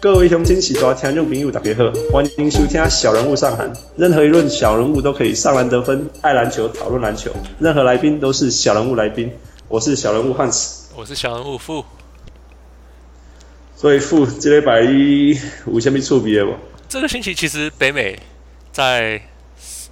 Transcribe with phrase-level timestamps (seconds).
[0.00, 3.70] 各位乡亲、喜多听众朋友，大家好，欢迎收听小人物上篮。
[3.98, 7.30] 任何一轮小人物都可以上篮得分，爱篮球，讨论篮球。
[7.58, 9.30] 任何来宾都是小人物来宾。
[9.68, 11.84] 我是小人物汉斯，我是小人物富。
[13.76, 16.54] 所以富，这礼拜一有什么特别的不？
[16.88, 18.18] 这个星期其实北美
[18.72, 19.20] 在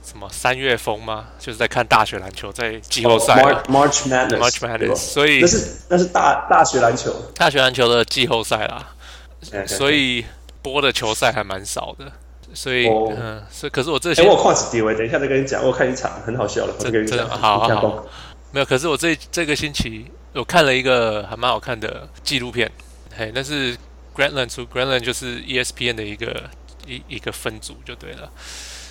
[0.02, 1.27] 什么三月风吗？
[1.38, 4.97] 就是在看大学篮球，在季后赛、oh, March Madness，March Madness。
[4.97, 8.95] 所以那是那是大大学篮球，大学篮球的季后赛啦。
[9.66, 10.24] 所以
[10.62, 12.10] 播的球赛还蛮少的，
[12.55, 13.12] 所以、oh.
[13.16, 15.65] 嗯，所以可是我这些，哎，我跨时点，等一下再跟你讲。
[15.65, 18.06] 我看一场很好笑的，真的好好好，
[18.52, 18.66] 没有。
[18.66, 22.70] 可是我这这个星期我看了一个还蛮好看的纪录片，
[23.16, 23.77] 嘿，那是
[24.16, 26.45] Grantland 出，Grantland 就是 ESPN 的一个
[26.87, 28.30] 一一个分组就对了。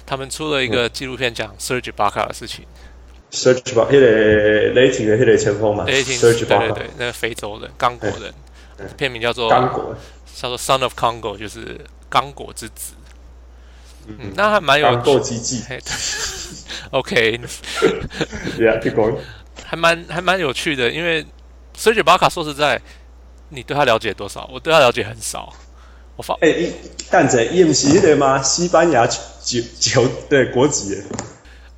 [0.05, 2.65] 他们出了一个纪录片讲 Serge Ibaka 的事情。
[3.31, 4.07] Serge Ibaka 那个
[4.73, 8.33] 雷霆的那个前锋嘛，雷霆对对对，那个非洲人，刚果人，
[8.95, 9.93] 片名叫做刚果。
[10.39, 12.93] 叫做 Son of Congo，就是刚果之子。
[14.05, 14.85] 嗯，那还蛮有。
[14.85, 15.63] 刚果之子。
[16.91, 17.39] OK。
[18.57, 19.17] Going.
[19.65, 21.25] 还蛮还蛮有趣的，因为
[21.75, 22.79] Serge Ibaka 说实在，
[23.49, 24.47] 你对他了解多少？
[24.53, 25.51] 我对他了解很少。
[26.15, 26.53] 我发哎，
[27.09, 28.41] 干者 EMC 对吗？
[28.41, 29.19] 西班牙球
[29.79, 31.03] 球对国籍。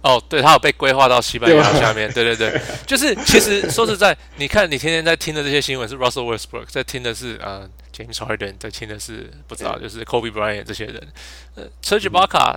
[0.02, 7.68] 哦，对，他有被规划到西班牙下面，对对对，就是其实说实在，你看你天天在听的这些新闻是 Russell Westbrook，在听的是呃
[8.00, 11.08] James Harden，在签的是不知道就是 Kobe Bryant 这些人，
[11.56, 12.56] 呃，Serge Ibaka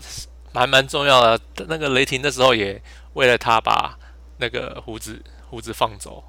[0.55, 2.81] 还蛮重要的，那个雷霆那时候也
[3.15, 3.99] 为了他把
[4.37, 6.23] 那个胡子胡子放走，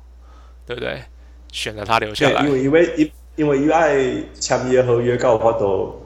[0.65, 1.03] 对不对？
[1.51, 6.03] 选了他留下来，因为因为因因为因为签约合约告发都，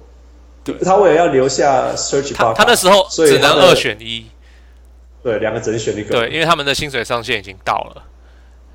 [0.65, 4.25] 对，他为了要留下 Serge Ibaka，他那时候只能二选一。
[5.23, 6.09] 对，两个只能选一个。
[6.11, 8.03] 对，因为他们的薪水上限已经到了，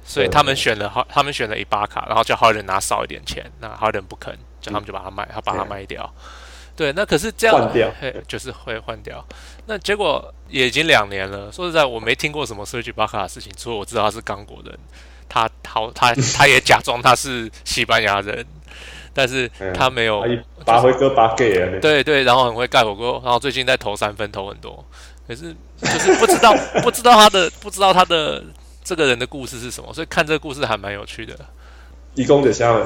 [0.05, 6.13] 所以他们选了哈，他们选了伊巴卡，然后叫 Harden 拿少一点钱，那 Harden 不肯，叫他们就把它卖，他把它卖掉。
[6.75, 7.91] 对，那可是这样换掉，
[8.27, 9.25] 就是会换掉。
[9.67, 11.53] 那结果也已经两年了。
[11.53, 14.77] 说实在，我没听过什么 Serge Ibaka 的事情，除了我知道他是刚果人，
[15.29, 18.45] 他好，他他也假装他是西班牙人，
[19.13, 20.25] 但是他没有
[20.65, 24.85] 把回哥把给对对，然后很会盖火锅，然后最近在投三分投很多。
[25.29, 26.53] 可是就是不知道
[26.83, 28.43] 不知道他的不知道他的
[28.85, 31.39] 这个人的故事是什么，所以看这个故事还蛮有趣的。
[32.15, 32.81] 一公的像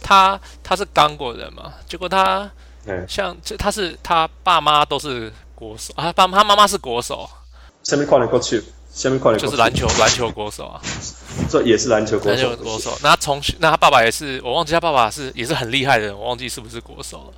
[0.00, 2.50] 他他是刚果人嘛，结果他
[3.08, 7.28] 像这他是他爸妈都是国手啊，爸他妈妈是国手。
[7.82, 10.80] 下面跨年过去，下面跨年就是篮球篮球国手啊，
[11.50, 12.56] 这也是篮球国手。
[12.56, 17.34] 国手，那他从那他爸爸也是，我忘记他爸爸是也是很厉害的人，我忘记是不是国手了。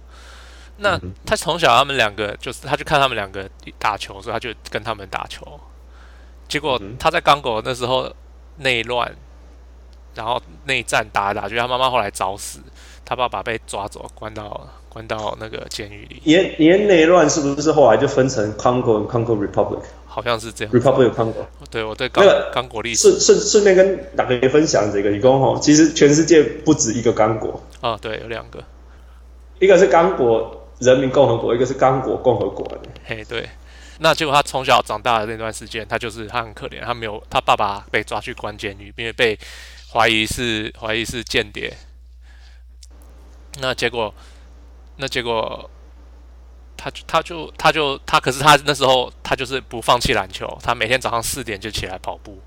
[0.78, 3.48] 那他从小他们两个就是，他就看他们两个
[3.78, 5.60] 打球，所以他就跟他们打球。
[6.50, 8.12] 结果他在刚果那时候
[8.58, 9.10] 内乱，
[10.14, 12.58] 然后内战打打，就他妈妈后来早死，
[13.04, 16.20] 他爸爸被抓走，关到关到那个监狱里。
[16.24, 19.80] 连连内乱是不是后来就分成 Congo 和 Congo Republic？
[20.06, 20.74] 好像是这样。
[20.74, 21.46] Republic of Congo。
[21.70, 23.18] 对，我对刚刚果历史。
[23.18, 28.62] 顺顺顺便跟大家分享这个，你说哈，其实全世界不止一个刚果啊，对，有两个，
[29.60, 30.56] 一个是刚果。
[30.80, 32.66] 人民共和国，一个是刚果共和国。
[33.04, 33.46] 嘿，对，
[34.02, 39.38] 那结果他从小长大的那段时间，他就是他很可怜，他没有他爸爸被抓去关监狱，因为被
[39.92, 41.76] 怀疑是怀疑是间谍。
[43.60, 44.14] 那结果，
[44.96, 45.68] 那结果，
[46.76, 52.40] 他他就他就他，可是他那时候他就是不放弃篮球，他每天早上四点就起来跑步。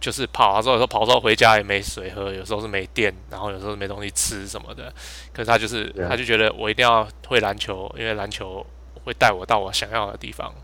[0.00, 4.94] 就是跑啊，之后有时候跑之后回家也没水喝，有时候是没电，然后有时候没东西吃什么的。
[5.32, 8.64] 可是他就是，他就觉得我一定要会篮球，因为篮球
[9.02, 10.54] 会带我到我想要的地方。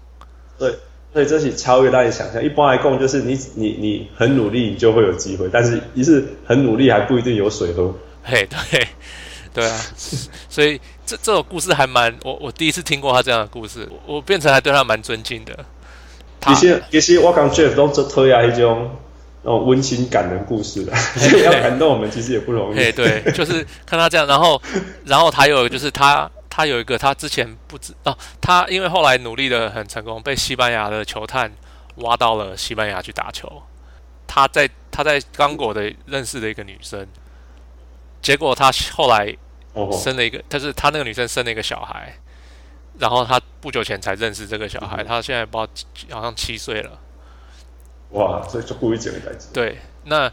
[0.59, 0.75] 对，
[1.13, 2.43] 所以这是超越大家想象。
[2.43, 7.95] 一般来讲，就是你你你很努力，你就会有机会，但是一是很努力还不一定有水喝。
[8.23, 8.89] 嘿，对，
[9.53, 9.81] 对啊，
[10.49, 15.65] 所以这这种故事还蛮我我第一次听过他这样的故事，我，我变成还对他蛮尊敬的。
[16.47, 18.91] 其实其实我刚 Jeff 都做推啊一种。
[19.47, 22.77] 那种温馨感人故事的， 所以要感动我们其实也不容易。
[22.77, 24.59] 对对，就是看他这样，然后，
[25.05, 31.53] 然后还有就是他，他有一个他之前不知哦，他因为后来努力的很成功，被西班牙的球探
[31.97, 33.61] 挖到了西班牙去打球。
[34.25, 37.09] 他在他在刚果的认识的一个女生，
[38.23, 39.37] 结果他后来
[40.01, 42.17] 生了一个，但是他那个女生生了一个小孩，
[43.01, 47.01] 然后他不久前才认识这个小孩，他现在不知道好像七岁了。
[48.11, 49.19] 哇，所以就故意捡的
[49.53, 50.31] 对，那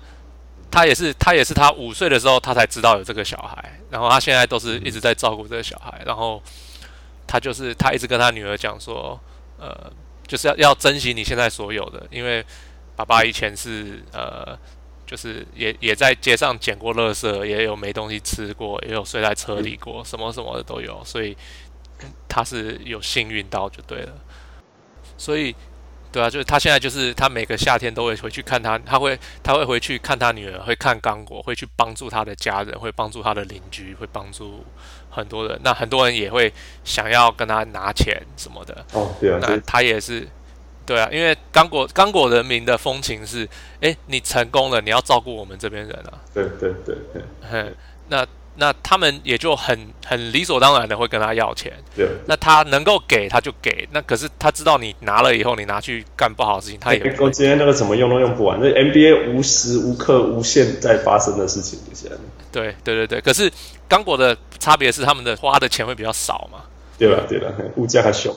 [0.72, 6.42] 他也是，他也是，他五岁的时候他才知道有这个小孩，然后他现在都是一直在照顾这个小孩，嗯、然后
[7.28, 9.20] 他就是他一直跟他女儿讲说，
[9.60, 9.92] 呃，
[10.26, 12.44] 就是要要珍惜你现在所有的，因为
[12.96, 14.58] 爸爸以前是呃，
[15.06, 21.36] 就是也也在街上捡过垃圾，也有没东西吃过，也有睡在车里过，什么什么的都有，所以
[22.30, 24.14] 他是有幸运到就对了。
[25.18, 25.56] 所以，
[26.12, 34.66] 对啊，就是他现在就是他每个夏天都会回去看他，他会他会回去看他女儿，会看刚果，会去帮助他的家人，会帮助他的邻居，会帮助
[35.10, 35.60] 很多人。
[35.64, 36.54] 那很多人也会
[36.84, 38.86] 想要跟他拿钱什么的。
[38.92, 40.28] 哦，对啊，那他也是。
[40.84, 43.48] 对啊，因为刚果刚果人民的风情是，
[43.80, 46.20] 哎，你成功了，你要照顾我们这边人啊。
[46.34, 47.22] 对对对对。
[47.50, 47.74] 哼，
[48.10, 48.26] 那
[48.62, 49.76] 那他们也就很
[50.06, 51.74] 很理所当然的会跟他要钱。
[51.96, 52.08] 对。
[52.28, 57.16] 那他能够给他就给，那可是他知道你拿了以后，你拿去干不好的事情，他也。
[57.20, 62.08] 我今天那个怎么用都用不完，这 NBA 无时无刻无限在发生的事情，这些。
[62.52, 63.52] 对对对对，可是
[63.88, 66.60] 刚果的差别是他们的花的钱会比较少嘛。
[67.00, 68.32] 对了对了，物价还小。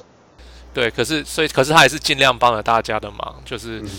[0.72, 3.90] 对，可是所以，可是他也是尽量帮了大家的忙，就是、嗯、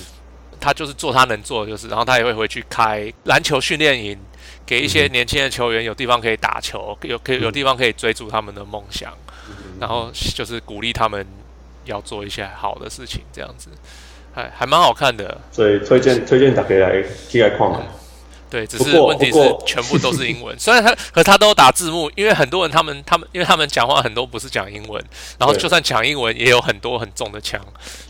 [0.59, 4.19] 他就是做他能做的，就是，然后他也会回去开篮球训练营，
[4.65, 9.13] 给一些年轻的球员有地方可以打球，有可以有地方可以追逐他们的梦想，
[9.47, 11.25] 嗯、然后就是鼓励他们
[11.85, 13.69] 要做一些好的事情，这样子，
[14.33, 17.69] 还还蛮好看的，所以推荐推荐大家来去来看。
[18.55, 20.55] 对，只是问题是全部都是英文。
[20.57, 25.03] 虽然他和他都打字幕，因为很多人他们他们，因为他们讲话很多不是讲英文，
[25.37, 27.59] 然后就算讲英文，也有很多很重的枪，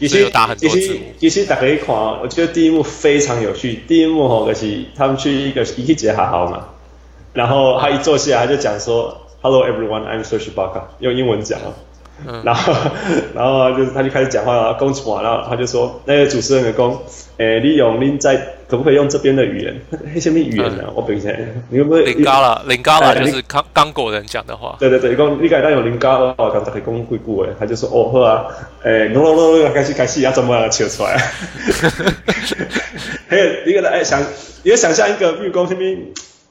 [0.07, 0.99] 所以有打很多字幕。
[1.19, 3.83] 其实其实大家可以看，我觉得第一幕非常有趣。
[3.87, 6.67] 第一幕吼就是他们去一个一个节学校嘛，
[7.33, 11.59] 然后他一坐下来就讲说：“Hello everyone, I'm Serge Ibaka。”用英文讲。
[12.25, 12.73] 嗯、然后，
[13.33, 15.21] 然后就是他就开始讲话了，讲什么？
[15.21, 16.97] 然后他就说，那个主持人就讲，
[17.35, 19.81] 诶，你用您在可不可以用这边的语言？
[20.13, 20.83] 黑，什么语言呢？
[20.87, 22.13] 嗯、我本身，你可不可以？
[22.13, 24.75] 林嘎啦，林嘎啦，就是刚刚果人讲的话。
[24.79, 28.45] 对对对，讲你该当有林嘎哦，刚才可以讲几句诶，他就说，哦，好啊，
[28.83, 31.17] 诶，喏喏喏，开始开始要怎么笑出来？
[33.27, 34.21] 还有一个人诶，想，
[34.63, 35.81] 你要想象一个，比如讲什么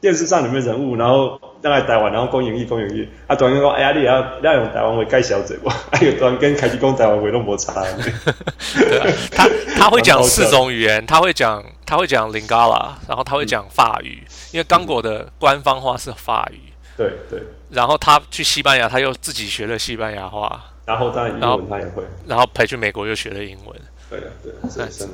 [0.00, 1.40] 电视上里面人物，然后。
[1.70, 3.08] 在台湾，然后讲英语，讲英语。
[3.26, 5.68] 啊，突然讲，哎呀，你也要你要用台湾话介绍者不？
[5.90, 7.72] 哎呦，突然跟开始讲台湾话都无差。
[8.78, 14.22] 对啊，他他会讲四种语言，他会讲他会讲 Lingala，然后他会讲法语，
[14.52, 16.60] 因为刚果的官方话是法语。
[16.96, 17.42] 对对。
[17.70, 20.62] 然后他去西班牙，他又自己学了西班牙话。
[20.84, 22.02] 然后当然英文他也会。
[22.26, 23.76] 然后陪去美国又学了英文。
[24.10, 24.52] 对啊对。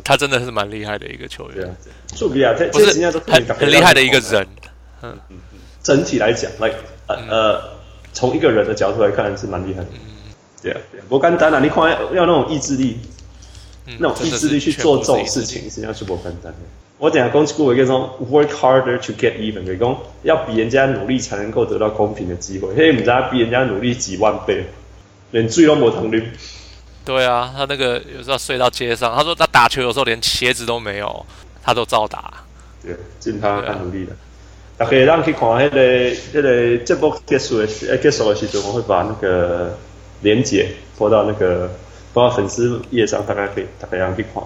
[0.05, 1.57] 他真的是蛮厉害的一个球员。
[1.57, 1.65] 对
[2.45, 2.55] 啊。
[2.73, 2.87] 不是
[3.31, 4.47] 很很厉害的一个人。
[5.03, 5.17] 嗯。
[5.83, 7.63] 整体来讲，like 呃、嗯、呃，
[8.13, 9.89] 从一个人的角度来看是蛮厉害的。
[10.63, 11.59] 对啊，不简单啊！
[11.61, 12.99] 你看要那种意志力，
[13.87, 16.59] 嗯、那种意志力去做这种事情，实际上是不简单的。
[16.99, 22.75] 我等下讲几句话，叫做 work harder to get even，就是讲要比人家努力才能够得到公平的机会。
[22.75, 24.67] 嘿，你知道比人家努力几万倍，
[25.31, 26.31] 连醉都没疼率。
[27.07, 31.25] 对啊，他那个有时候睡到街上，他说他打球有时候连鞋子都没有，
[31.63, 32.35] 他都照打。
[32.83, 34.13] 对，尽他很努力的。
[34.81, 39.77] 大家让去看那个那个节目结束的时，结束的时候，我会把那个
[40.23, 41.71] 连接播到那个
[42.15, 44.43] 播到粉丝页上，大家可以大家让去看。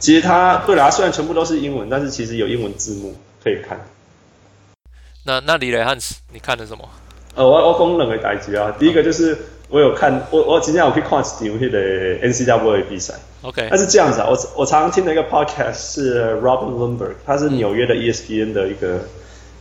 [0.00, 3.80] 其实它对啦，虽然全部都是英文，但是其实有英文字幕可以看。
[5.24, 6.82] 那那李雷汉斯，你看的什么？
[7.36, 8.74] 呃，我我讲两个代志啊。
[8.80, 11.78] 第一个就是我有看，我我今天我可以看一场迄个
[12.26, 13.14] N C W A 比赛。
[13.42, 13.68] OK。
[13.70, 18.98] 但是这样子啊，我我常常听的一个 podcast 是 Robin Lundberg，他是纽约的 ESPN 的一个。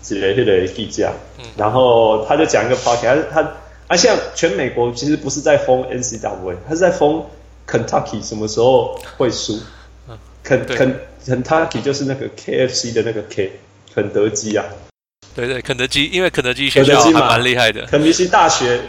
[0.06, 1.12] 之类的记者，
[1.58, 3.52] 然后他就讲一个 podcast，他他
[3.88, 7.26] 啊，现在全美国其实不是在封 N C W 他是在封
[7.68, 9.60] Kentucky 什么时候会输？
[10.44, 13.52] 肯肯 Kentucky 就是那个 KFC 的那个 K，
[13.96, 14.64] 肯德基啊。
[15.34, 17.86] 对对，肯德基，因为肯德基学校还蛮厉害的。
[17.88, 18.82] 肯德基大学，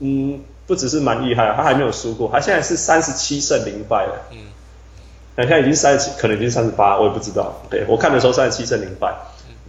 [0.00, 4.28] 嗯，不只是蛮厉害，他还没有输过，他现在是三十七胜零败了。
[4.32, 4.38] 嗯，
[5.36, 7.62] 那现在已经三十七，可能已经三十八，我也不知道。
[7.70, 9.14] 对，我看的时候三十七胜零败。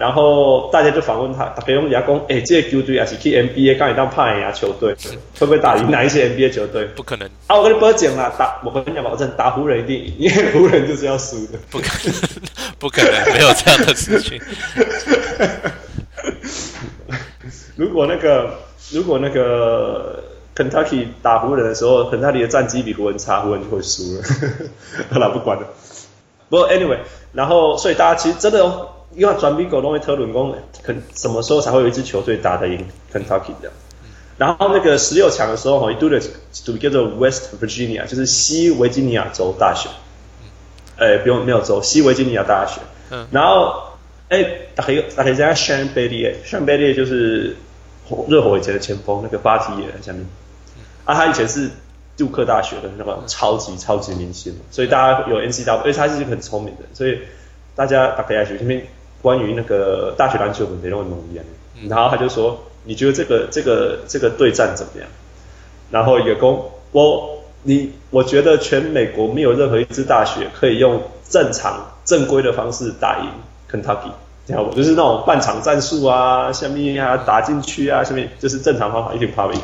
[0.04, 4.94] 然后大家就反问他，大家用牙讲，哎，这个球队也是去 NBA，刚才当派牙球队，
[5.40, 6.84] 会不会打赢哪一些 NBA 球队？
[6.94, 7.26] 不可能。
[7.48, 11.58] 啊，我跟你保证啦，打我跟你讲保证，打湖人一定赢， 因为湖人就是要输的。
[11.70, 12.14] 不可能，
[12.80, 14.42] 不可能，没有这样的事情。
[17.78, 18.56] 如果那个，
[18.92, 20.22] 如果那个
[20.54, 24.24] Kentucky 打湖人的时候，Kentucky 的战绩比湖人差，湖人就会输了。
[25.12, 25.66] 好了，不管了。
[26.50, 26.98] 不过 anyway，
[27.32, 28.90] 然后所以大家其实真的哦。
[29.16, 33.72] 因为转比狗都会讨论讲，肯什么时候才会有一支球队打得赢 Kentucky 的？
[34.38, 36.20] 然后那个十六强的时候，哈，一度的
[36.52, 39.90] 组叫做 West Virginia，就是西维吉尼亚州大学。
[40.98, 42.82] 哎，不用没有州，西维吉尼亚大学。
[43.12, 43.28] 嗯。
[43.32, 43.84] 然后，
[44.30, 44.44] 哎，
[44.74, 47.56] 大家大家知道 Shane Bailey，Shane Bailey 就是
[48.28, 50.26] 热火以前的前锋，那个巴提耶下面。
[51.06, 51.70] 啊，他以前是
[52.18, 57.20] 杜克大学的那个超级超级明星，所以大家有 NCAA，因为他是一个很聪明的，所以
[57.76, 58.84] 大家大家去这边。
[59.24, 61.44] 关于那个大学篮球的内容农言，
[61.90, 65.10] 然后他就说，你觉得这个这个这个对战怎么样？
[65.90, 73.30] 然后也公我你我觉得全美国没有任何一支大学可以用正常正规的方式打赢
[73.72, 74.12] Kentucky，
[74.46, 79.62] 你看我就是那种半场战术啊，下面啊打进去啊，下面就是正常方法一定跑不赢。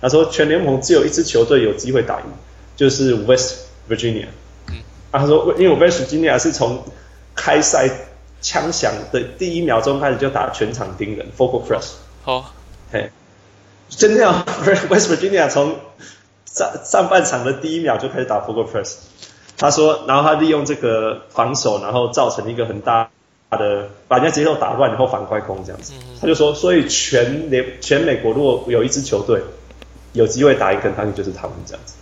[0.00, 2.26] 他说全联盟只有一支球队有机会打赢，
[2.76, 4.26] 就是 West Virginia。
[5.10, 6.82] 他说因为 West Virginia 是从
[7.34, 7.88] 开赛
[8.40, 11.92] 枪响的第一秒钟开始就打全场盯人，Focal Press。
[12.22, 12.52] 好，
[12.92, 13.10] 嘿，
[13.88, 14.44] 真的啊，
[14.90, 15.76] West Virginia 从
[16.44, 18.96] 上上半场的第一秒就开始打 Focal Press。
[19.56, 23.10] 他说，然后他利用这个防守，然后造成一个很大
[23.50, 25.94] 的把人家节奏打乱，然后反快攻这样子。
[26.20, 29.42] 他就说，所以全联全美国如果有一支球队
[30.12, 31.94] 有机会打赢肯塔基，就是他们这样子。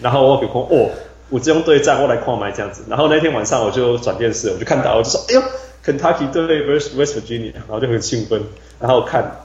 [0.00, 0.90] 然后我给空哦。
[1.30, 2.82] 我只用对战，我来矿买这样子。
[2.88, 5.42] 然后那天晚上我就转电视，我就看到，我就说：“哎呦
[5.84, 8.42] ，Kentucky 对 West West Virginia。”然后就很兴奋，
[8.78, 9.40] 然后看，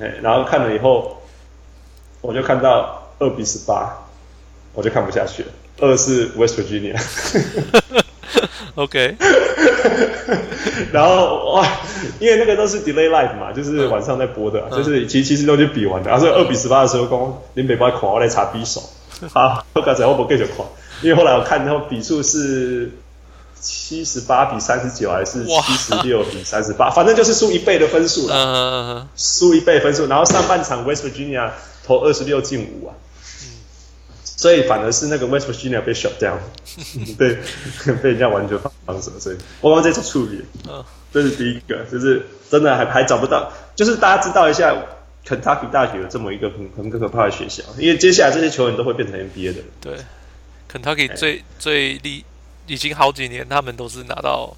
[0.00, 1.22] 哎，然后看了以后，
[2.20, 3.96] 我就看到二比十八，
[4.74, 5.48] 我就看不下去了。
[5.80, 7.00] 二是 West Virginia。
[8.74, 9.16] OK。
[10.92, 11.66] 然后哇，
[12.18, 16.10] 因为那个都是 Delay Live 嘛，就是晚上在播的，嗯、就是其其实都就比完的。
[16.10, 18.82] 然后二比十八的时候，讲林北巴狂，我来查比手。
[19.32, 20.64] 好，我刚才我不继续看。
[21.02, 22.90] 因为后来我看，然后比数是
[23.60, 28.34] 七十八比三十九，还是七十六比三十八，反正就是输一倍的分数了。
[28.34, 31.50] 嗯，输一倍分数，然后上半场 West Virginia
[31.84, 32.94] 投二十六进五啊，
[34.24, 36.38] 所以反而是那个 West Virginia 被 shut down，
[37.18, 37.38] 对，
[38.02, 40.42] 被人家完全防守，所以我刚刚在做处理。
[40.68, 44.74] 嗯，这是第一个，就是真的还还找不到，就是大家知道一下
[45.26, 49.60] ，Kentucky 大学有这么一个很很可怕的学校，因为接下来这些球员都会变成 NBA 的。
[49.80, 49.96] 对。
[50.70, 52.24] Kentucky 最最厉，
[52.66, 54.54] 已经好几年，他们都是拿到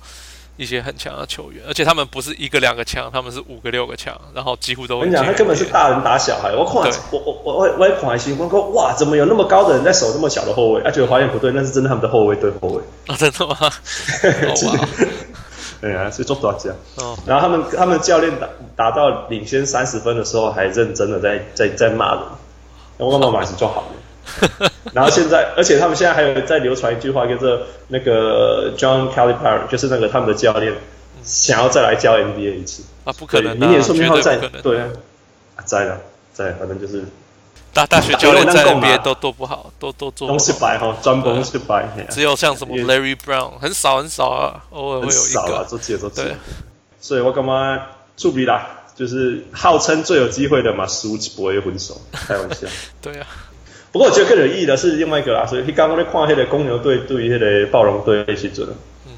[0.59, 4.97] 一些很强的球员，而且他们不是一个两个强，他们是五个六个强，然后几乎都。
[4.97, 6.55] 我跟你讲，他根本是大人打小孩。
[6.55, 10.83] 我看，我我我我我也看新闻，说哇，怎么有那么高的人在守那么小的后卫？
[10.83, 12.83] 而且发现不对，那是真的他们的后卫对后卫。
[13.07, 13.57] 啊， 真的吗？
[15.81, 16.79] 对啊，是 做不到这样。
[16.97, 17.17] 哦。
[17.27, 22.23] 然后他们他们教练打打到领先三十分的时候，还认真的在在在骂人。
[22.99, 24.02] 我刚刚马是做好的。
[24.93, 30.75] 然后现在，而且他们现在还有在流传一句话，就是那个 John Calipari，就是那个他们的教练，
[31.25, 32.83] 想要再来教 NBA 一次。
[33.05, 34.89] 啊，不可能，明年说不定再对啊，
[35.65, 35.99] 在了，
[36.33, 37.05] 在，反正就是
[37.73, 46.35] 大大学教练在 NBA 都都不好，都都做都是白哈，专门是白，只有像什么 Larry Brown 很少很少啊，偶尔会有一个，做几个做几个，
[47.01, 47.81] 所以我干嘛
[48.17, 52.67] 注意啦，就是号称最有机会的嘛，输不会分手，开玩笑，
[53.01, 53.27] 对啊。
[53.93, 58.67] 不过我觉得更有意义的是另外一个啦，所以刚刚在看那个公牛队对那个暴龙队的时阵，
[59.07, 59.13] 嗯，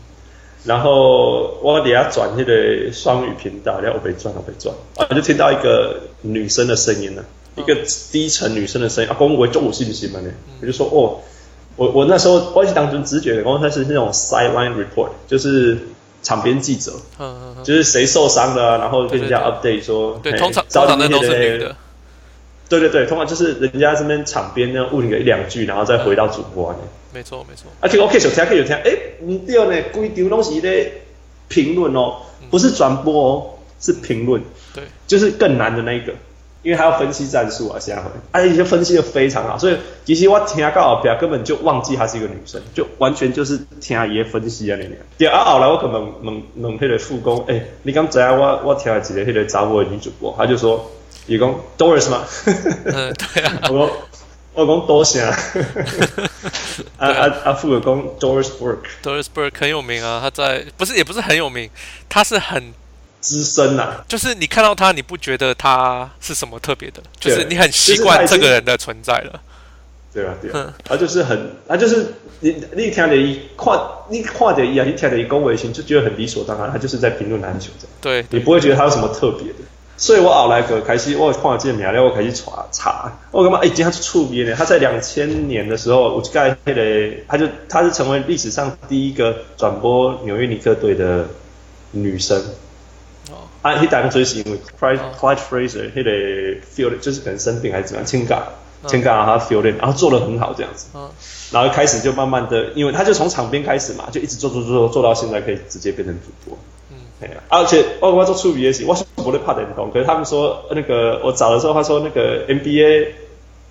[0.64, 7.22] 然后我底下转那个双语频道，然后我被转，我被转，啊，就听到一个女生的声音呢，
[7.54, 7.76] 一个
[8.10, 11.22] 低沉女生的声音，啊，公牛就有信心嘛呢，我就说哦，
[11.76, 15.78] 我我那时候我一直当成直觉的，公牛他是那种 sideline report，就是
[16.24, 16.90] 场边记者，
[17.20, 21.76] 嗯嗯，就是谁受伤了，然后跟人家 update 说，对，通常通常那都是女的。
[22.78, 26.78] 对对对，通常就是人家这边场边呢问你个一两句，然后再回到主播呢。
[27.12, 27.70] 没错没错。
[27.80, 30.68] 而且我可以有听可以有听，哎，你第二呢，规丢东西的
[31.48, 33.50] 评论哦，不是转播哦，
[33.80, 34.42] 是评论。
[34.74, 36.12] 对，就是更难的那一个，
[36.64, 44.94] 因为还要分析战术啊，下回，而且分析的非常好，所以其实我听到后边根本就忘记她是一个女生，就完全就是听爷分析啊那样。
[45.16, 50.90] 第二后来我可能问问那个副工，哎，你刚才我我听了几个迄个找我的女主播，他就说。
[51.26, 52.22] 你讲 Doris 吗？
[52.84, 53.58] 嗯，对啊。
[53.72, 53.90] 我讲
[54.52, 55.34] 我讲多谢啊。
[56.98, 57.52] 啊啊啊！
[57.54, 60.20] 副工 Doris Burke，Doris Burke 很有名啊。
[60.22, 61.70] 他在不是也不是很有名，
[62.10, 62.74] 他是很
[63.24, 64.04] 资深呐。
[64.06, 67.02] 就是你看到他，你不觉得他是什么特别的？
[67.18, 69.40] 就是你很习惯这个人的存在了。
[70.12, 70.72] 对啊，对啊。
[70.84, 72.06] 他就是很，他就是
[72.40, 76.70] 你你听的一看，你看的一啊，你听的一恭维心，就觉得很理所当然。
[76.70, 77.96] 他就是在评论篮球这样。
[78.00, 78.26] 对。
[78.30, 79.58] 你不会觉得他有什么特别的。
[79.96, 84.54] 所以我后来个开始，我看这个名了，我开始查查，我感觉哎，今天是出名了。
[84.56, 91.26] 他在两千年的时候，我就盖那个，他就他是成为历史上第一个转播纽约尼克队的
[91.92, 92.42] 女生。
[93.72, 96.10] 他当然就是因为 Clyde Clyde Frazier 那个
[96.76, 98.42] field 就是可能生病还是怎么样，请假，
[98.86, 100.86] 请假让他 field 然后做的很好这样子。
[100.94, 101.08] 嗯。
[101.50, 106.58] 然后开始就慢慢的，因为他就从场边开始嘛，就一直做做做做，做到现在可以直接变成主播。
[107.48, 109.90] 而且我我做触笔也行，我是不会怕电动。
[109.90, 113.06] 可是他们说那个我找的时候，他说那个 NBA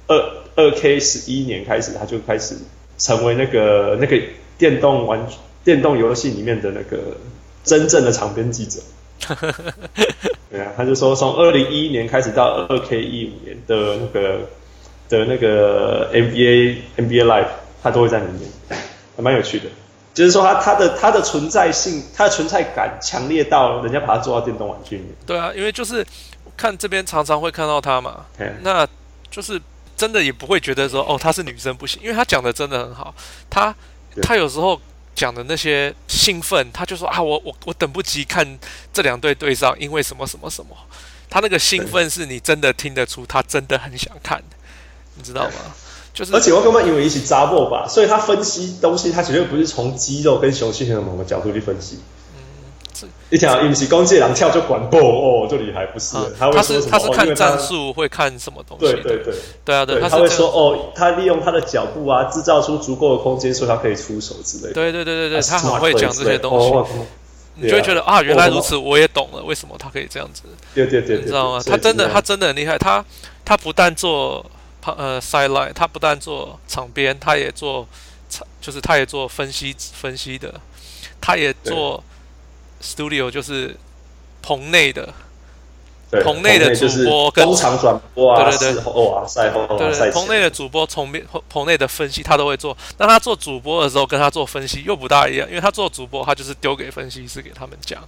[0.07, 0.17] 二
[0.55, 2.55] 二 K 十一年开始，他就开始
[2.97, 4.19] 成为那个那个
[4.57, 5.27] 电动玩
[5.63, 7.17] 电动游戏里面的那个
[7.63, 8.79] 真正的场边记者。
[10.51, 14.39] 对啊，他就说从二零一一年开始到二 K 一五年的那个
[15.09, 17.47] 的那个 NBA NBA Live，
[17.81, 18.51] 他都会在里面，
[19.15, 19.65] 还蛮有趣的。
[20.13, 25.11] 就是说他他的他的存在性，他的存在感强烈到人家把他做到电动玩具里面。
[25.25, 26.05] 对啊，因为就是
[26.55, 28.25] 看这边常常会看到他嘛，
[28.61, 28.87] 那
[29.31, 29.59] 就是
[29.95, 33.15] 真的也不会觉得说哦，她是女生不行，因为他讲的真的很好，
[33.49, 33.73] 他
[34.21, 34.79] 他有时候。
[35.15, 38.59] 讲的那些兴奋，他就说啊，我我我等不及看
[38.91, 40.75] 这两队对上，因为什么什么什么。
[41.29, 44.41] 他那个兴奋是你真的听得出，他真的很想看，
[45.15, 45.53] 你知道吗？
[46.13, 51.97] 就是，而且我根本以为一起扎破吧，所以他分析东西，他绝对不是从肌肉跟雄性荷尔蒙的角度去分析。
[53.29, 56.15] 一条运气，弓箭狼跳就管爆哦，这里还不是？
[56.37, 56.87] 他会说什么？
[56.91, 58.85] 他是看战术，会看什么东西？
[58.85, 59.33] 对对对，
[59.65, 64.73] 对啊对，他会说哦，他利用他的脚步啊，制造出足够的空间，所以他可以出手之类的。
[64.73, 66.71] 对对对对对，他很会讲这些东西，
[67.55, 70.43] 你就会觉得啊，原来如此，我也懂了，为什么他可以这样子？
[70.75, 71.61] 对对对，你知道吗？
[71.65, 73.03] 他真的他真的很厉害，他
[73.43, 74.45] 他不但做
[74.85, 77.87] 呃 sideline，他不但做场边，他也做
[78.29, 80.53] 场，就是他也做分析分析的，
[81.19, 82.03] 他也做。
[82.83, 83.75] Studio 就是
[84.41, 85.13] 棚内的，
[86.23, 92.77] 棚内的主播跟中场转播啊，对对对，哦啊，赛后对对，棚内的主播从面棚内的分析他都会做。
[92.97, 98.05] 那他做主播的时候，跟他做分析又不大一样，因为他做主播，他就是丢给分析师给他们讲。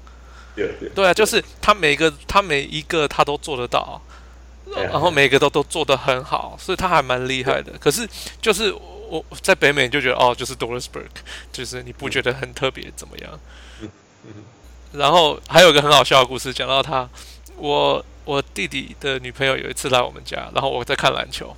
[0.55, 4.01] 对对对啊，就是他每一个他每一个他都做得到，
[4.75, 7.71] 然后每个都都做得很好，所以他还蛮厉害的。
[7.79, 8.07] 可是
[8.41, 8.73] 就是
[9.09, 13.39] 我在北美就觉得哦，就是 Doris Burke，就是你不觉得很特别怎么样？
[14.93, 17.07] 然后还有一个很好笑的故事，讲到他，
[17.57, 21.55] 我我弟弟的女朋友有一次来我们家，然后我在看篮球，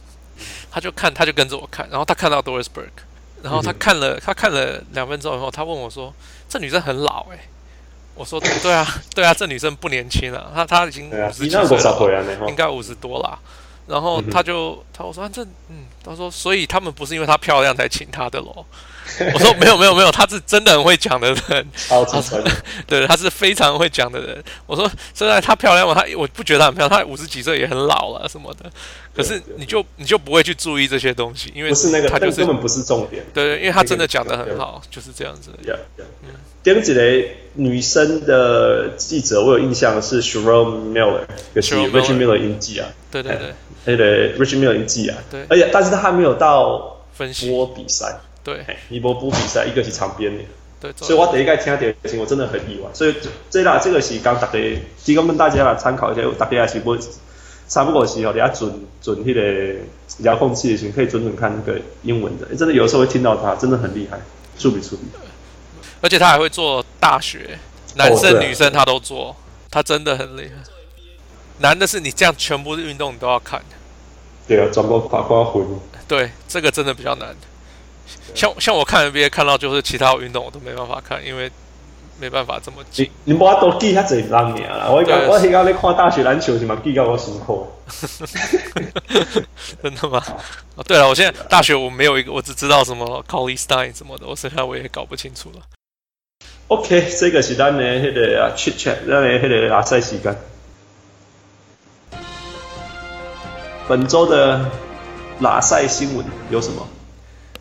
[0.72, 3.04] 他就看，他就跟着我看，然后他看到 Doris Burke，
[3.44, 6.14] 然后他看了， 他看了两分钟以后，他问我说
[6.50, 7.42] ：“这女生很老哎、欸。”
[8.16, 11.78] 我说：“对啊， 对啊，这女生不年轻了，她她已经五十几岁了，
[12.50, 13.40] 应该五十多了。”
[13.86, 18.66] 然后他就他我说：“这嗯，他说所以他们不是因为她漂亮才请她的喽。”
[19.34, 22.44] 我说没有没有没有，他是真的很会讲的人，超级神。
[22.86, 24.44] 对，他是非常会讲的人。
[24.66, 25.94] 我说虽然她漂亮吗？
[25.94, 28.70] 她我不觉得她很漂亮，她五十几岁也很老了什么的。
[29.16, 33.26] 可是你就你就不会去注意这些东西，因为不是那个，他就是根本不是重点。
[33.34, 35.50] 对对，因为他真的讲的很好，就是这样子。
[35.64, 36.06] Yeah, yeah.
[36.22, 36.30] 嗯，
[36.64, 41.22] 第二个女生的记者，我有印象是 Sherrod Miller，
[41.56, 42.88] 就是 Reggie Miller 印记啊。
[43.10, 43.54] 对对对，
[43.86, 45.18] 那个 Reggie Miller 印记啊。
[45.32, 48.20] 对，而且但是他还没有到分析播比赛。
[48.48, 50.42] 对，尼波布比赛一个是场边的，
[50.80, 52.90] 对，所以我第一个听到这个我真的很意外。
[52.94, 53.14] 所以
[53.50, 54.58] 这啦，这个是刚大家
[55.04, 56.98] 提供跟大家来参考一下，大家也是不
[57.68, 59.76] 差不多是哦，你要准准那个
[60.20, 64.18] 遥控器的时候，可以准准看那个英文的，真的有的时候会听到他，真的很厉害，
[64.58, 65.04] 出比出比。
[66.00, 67.60] 而且他还会做大学，
[67.96, 69.36] 男生女生他都做，
[69.70, 70.64] 他真的很厉害。
[71.60, 73.62] 难的是你这样全部的运动你都要看。
[74.48, 75.68] 对啊，转播法官混。
[76.08, 77.36] 对，这个真的比较难。
[78.36, 81.50] 像像我看 NBA 看到就是其他运动我都没办法看，因为
[82.20, 83.12] 没办法这么记。
[83.26, 87.68] 你你把都记遐侪人尔啦，我讲我迄个咧看大学篮球是嘛记到我辛苦。
[89.82, 90.22] 真的吗？
[90.76, 95.62] 哦，对了，我现在大学我没有一个，我只知道什么 Colley Stein 什么的，我剩下我也搞不清楚了。
[96.68, 100.36] OK，这个是咱的迄个啊 chit chat，咱的迄个拉赛时间。
[103.88, 104.70] 本周的
[105.40, 106.86] 拉赛新闻有什么？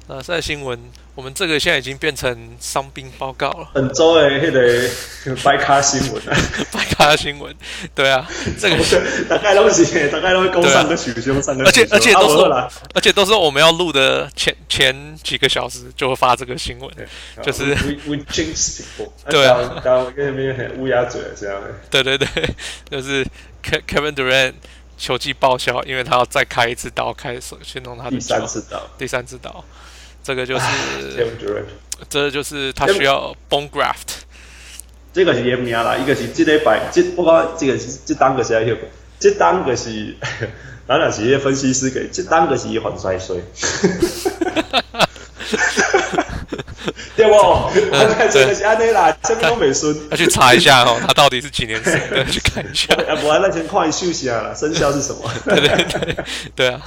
[0.08, 0.78] 啊，赛新闻，
[1.16, 3.70] 我们这个现在已经变成伤兵报告了。
[3.74, 6.22] 本周诶，迄个白卡新闻，
[6.70, 7.52] 白卡新闻，
[7.92, 8.24] 对啊，
[8.56, 8.76] 这个
[9.28, 12.44] 大概都是大概都会攻上个许兄，上个而且而且都是
[12.94, 16.88] 而且都是我们要录的前前几个小时就会发这个新闻，
[17.42, 22.28] 就是 we we jinx people， 对啊，然后跟那边很乌鸦嘴这样，对对对，
[22.88, 23.26] 就是
[23.64, 24.52] Kevin Durant
[24.96, 29.64] 球技报销，因为他要再开一次刀，开始去弄他的第三次刀，第三次刀。
[30.26, 30.66] 这个就是，
[32.10, 34.24] 这个就是他需要 bone graft。
[35.12, 38.60] 这个是严名啦，一个是这礼拜，这不过这个是这单个是要，
[39.20, 40.16] 这单个是，
[40.88, 43.36] 当然是分析师给，这单个是一环衰衰。
[47.16, 47.32] 对不？
[47.32, 49.96] 我看这个是安尼啦，这边都没顺。
[50.10, 52.24] 要去查一下哦，他到底是几年生的？
[52.26, 52.92] 去看一下。
[52.94, 55.30] 啊， 不然那先看休息啊，生肖是什么？
[55.46, 56.16] 对对对，
[56.56, 56.82] 对啊，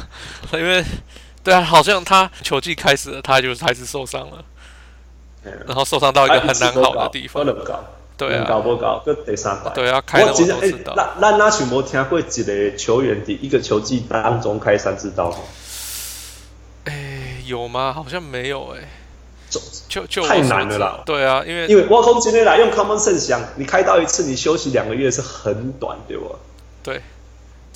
[0.51, 0.83] 因为。
[1.43, 4.43] 对啊，好像他球季开始了，他就开始受伤了，
[5.65, 7.45] 然后受伤到一个很难好的地方。
[8.17, 9.01] 对啊，搞不搞？
[9.25, 10.93] 第三对啊，开了我都知道。
[10.95, 15.33] 那那那全部听过几个球员的一个球季当中开三次刀？
[16.83, 17.93] 哎，有吗？
[17.93, 18.89] 好像没有哎。
[19.87, 20.99] 就就太难了啦。
[21.07, 26.35] 对啊，因为因为我空今天来用 common sense 想，你开刀一次，你休息两个月是很短，对吧？
[26.83, 27.01] 对，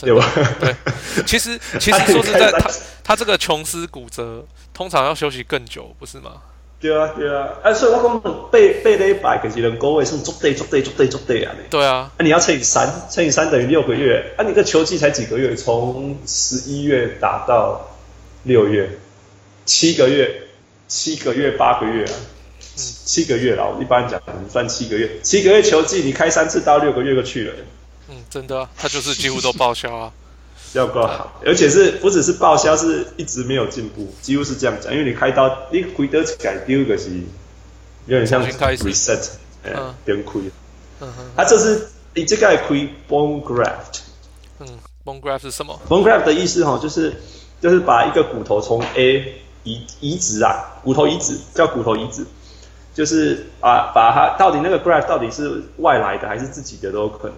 [0.04, 0.26] 对吧？
[0.60, 0.76] 对，
[1.26, 2.70] 其实其实说实在，他
[3.04, 6.32] 他这个琼斯骨折通常要休息更久，不是吗？
[6.80, 11.52] 对啊，对啊，哎，所以我讲背背了一百个，技能高位是足对足对足对足对啊！
[11.70, 17.90] 对啊，那你要乘以三，乘以三等于六个月，啊，你个球季才几个月，从十一月打到
[18.44, 18.90] 六月，
[19.66, 20.30] 七个月，
[20.90, 22.14] 七个月八个月啊，
[22.76, 27.54] 七个月了，我一般讲算七个月，七个月球季你开三次刀，六个月就去了。
[28.10, 30.12] 嗯，真的啊，他就是几乎都报销啊。
[30.74, 34.92] 要够好，而且是不只是报销，是一直没有进步，几乎是这样讲。
[34.92, 37.12] 因为你开刀，你亏得改丢个是
[38.08, 39.30] 有点像 reset，
[39.64, 40.42] 嗯，变亏。
[41.00, 44.00] 嗯哼，它这是你这个亏 bone graft。
[44.60, 44.68] 嗯
[45.06, 47.22] ，bone graft 是什么？bone graft 的意思哈，就是
[47.62, 52.26] 就是把一个骨头从 A 移移植啊，骨头移植叫骨头移植，
[52.96, 57.38] 就是啊，把它到底那个 graft 到底是外来的还是自己的都有可能。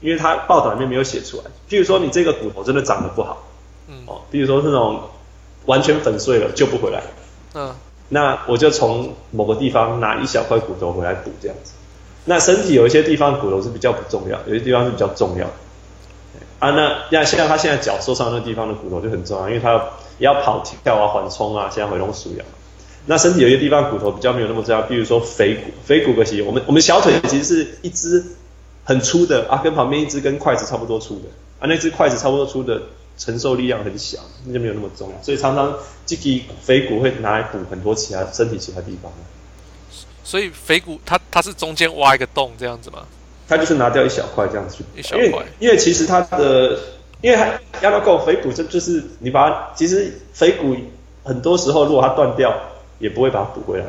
[0.00, 3.44] 因为他报道里面没有写出来，譬如说你这个骨头真的长得不好，
[3.88, 5.00] 嗯，哦，比如说这种
[5.66, 7.02] 完全粉碎了救不回来，
[7.54, 7.74] 嗯，
[8.08, 11.72] 那我就从某个地方拿一小块骨头回来补这样子。
[12.24, 15.46] 那身体有一些地方骨头是比较不重要，有些地方是比较重要。
[16.60, 19.82] 啊，那像现在他现在脚受伤那地方的骨头就很重要，因为他
[20.18, 22.46] 要跑跳啊、缓冲啊，现在回笼鼠一样。
[23.06, 28.24] 那身体有些地方骨头比较没有那么重要，比如说腓骨，腓骨的其实我们我们小腿其实是一只。
[28.88, 31.28] 很粗的啊，跟旁边一只跟筷子差不多粗的
[31.60, 32.80] 啊，那只筷子差不多粗的
[33.18, 39.12] 承受力量很小，那就没有那么重，所以常常这个腓骨会拿来补很多其他身体其他地方。
[40.24, 43.00] 所以腓骨它它是中间挖一个洞这样子吗？
[43.46, 45.26] 它就是拿掉一小块这样子，一小块。
[45.26, 46.78] 因为因为其实它的，
[47.20, 50.74] 因为它要要够腓骨，这就是你把它其实腓骨
[51.24, 52.58] 很多时候如果它断掉，
[52.98, 53.84] 也不会把它补回来。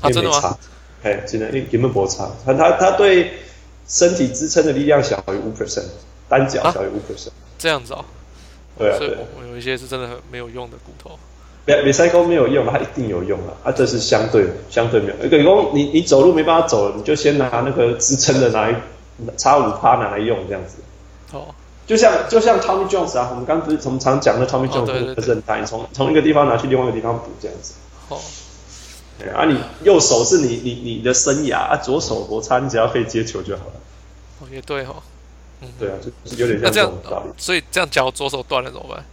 [0.00, 0.56] 啊，真的吗？
[1.02, 2.30] 哎，真的，你根本不差。
[2.46, 3.30] 它它它对。
[3.90, 5.82] 身体支撑的力量小于五 percent，
[6.28, 8.04] 单脚小于五 percent，这样子哦。
[8.78, 8.98] 对啊，
[9.36, 11.18] 我有一些是真的很没有用的骨头。
[11.66, 13.52] 别别塞沟没有用，它一定有用啊！
[13.64, 15.28] 啊，这是相对相对没有。
[15.28, 18.80] 比如说你你走路没办法走了，你就先拿那个支撑的拿来
[19.36, 20.76] 插五趴拿来用这样子。
[21.36, 21.54] 哦。
[21.86, 27.74] 就像就像 Tommy Jones 啊，我们刚刚不是从常讲的 Tommy Jones 的韧带，从从一个地方拿去另外一个地方补这样子。
[28.08, 28.18] 哦。
[29.28, 33.72] 啊，你右手是你你你的生涯啊，左手摩擦，你只要可以接球就好了。
[34.40, 34.96] 哦，也对哦。
[35.60, 37.30] 嗯，对啊，就有点像这种道理。
[37.36, 39.04] 所以这样脚左手断了怎么办？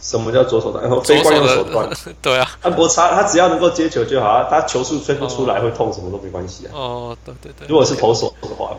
[0.00, 0.82] 什么叫左手断？
[0.82, 1.90] 然后非惯右手断。
[2.22, 4.46] 对啊，按摩擦，他只要能够接球就好啊。
[4.48, 6.72] 他球速吹不出来会痛，什么都没关系啊。
[6.72, 7.68] 哦，对对对。
[7.68, 8.74] 如果是投手的话，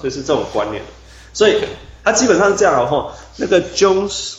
[0.00, 0.82] 所以是这种观念。
[1.32, 1.62] 所以
[2.02, 3.14] 他基本上是这样哈。
[3.36, 4.34] 那个 Jones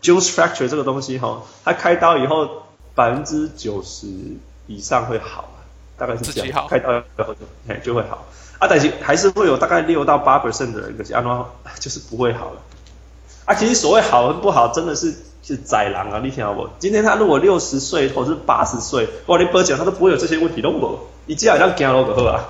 [0.00, 2.48] Jones fracture 这个东西哈，他开刀以后
[2.94, 4.06] 百分之九十。
[4.76, 5.48] 以上会好，
[5.98, 8.26] 大概是这样，开刀以后就哎就会好
[8.58, 12.60] 啊，但是还是会有大概六到八 percent 的人，可是安装 就是不会好了
[13.44, 13.54] 啊。
[13.54, 16.20] 其实所谓好和不好，真的是是宰狼啊！
[16.22, 16.68] 你听到不？
[16.78, 20.98] 今天他如果六十岁或者是八十岁，哇，你不讲他都不会有这些问题，都没。
[21.26, 22.48] 你这样让惊了个啊？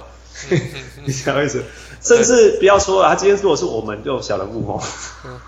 [1.05, 1.63] 你什么意思？
[2.03, 4.83] 甚至不要说了，他今天如果是我们这种小人物哦，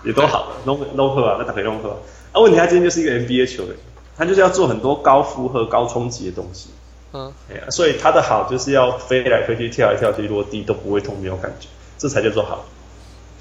[0.03, 1.99] 也都好了，弄弄喝啊，那打可以弄喝
[2.31, 2.39] 啊。
[2.39, 3.75] 问题他今天就是一个 NBA 球员。
[4.17, 6.69] 他就是要做很多高负荷、高冲击的东西，
[7.13, 12.65] 嗯，哎呀，所以他的好就是要飞来飞去、跳来跳去、落地都不会痛，没有感觉，这才叫做好。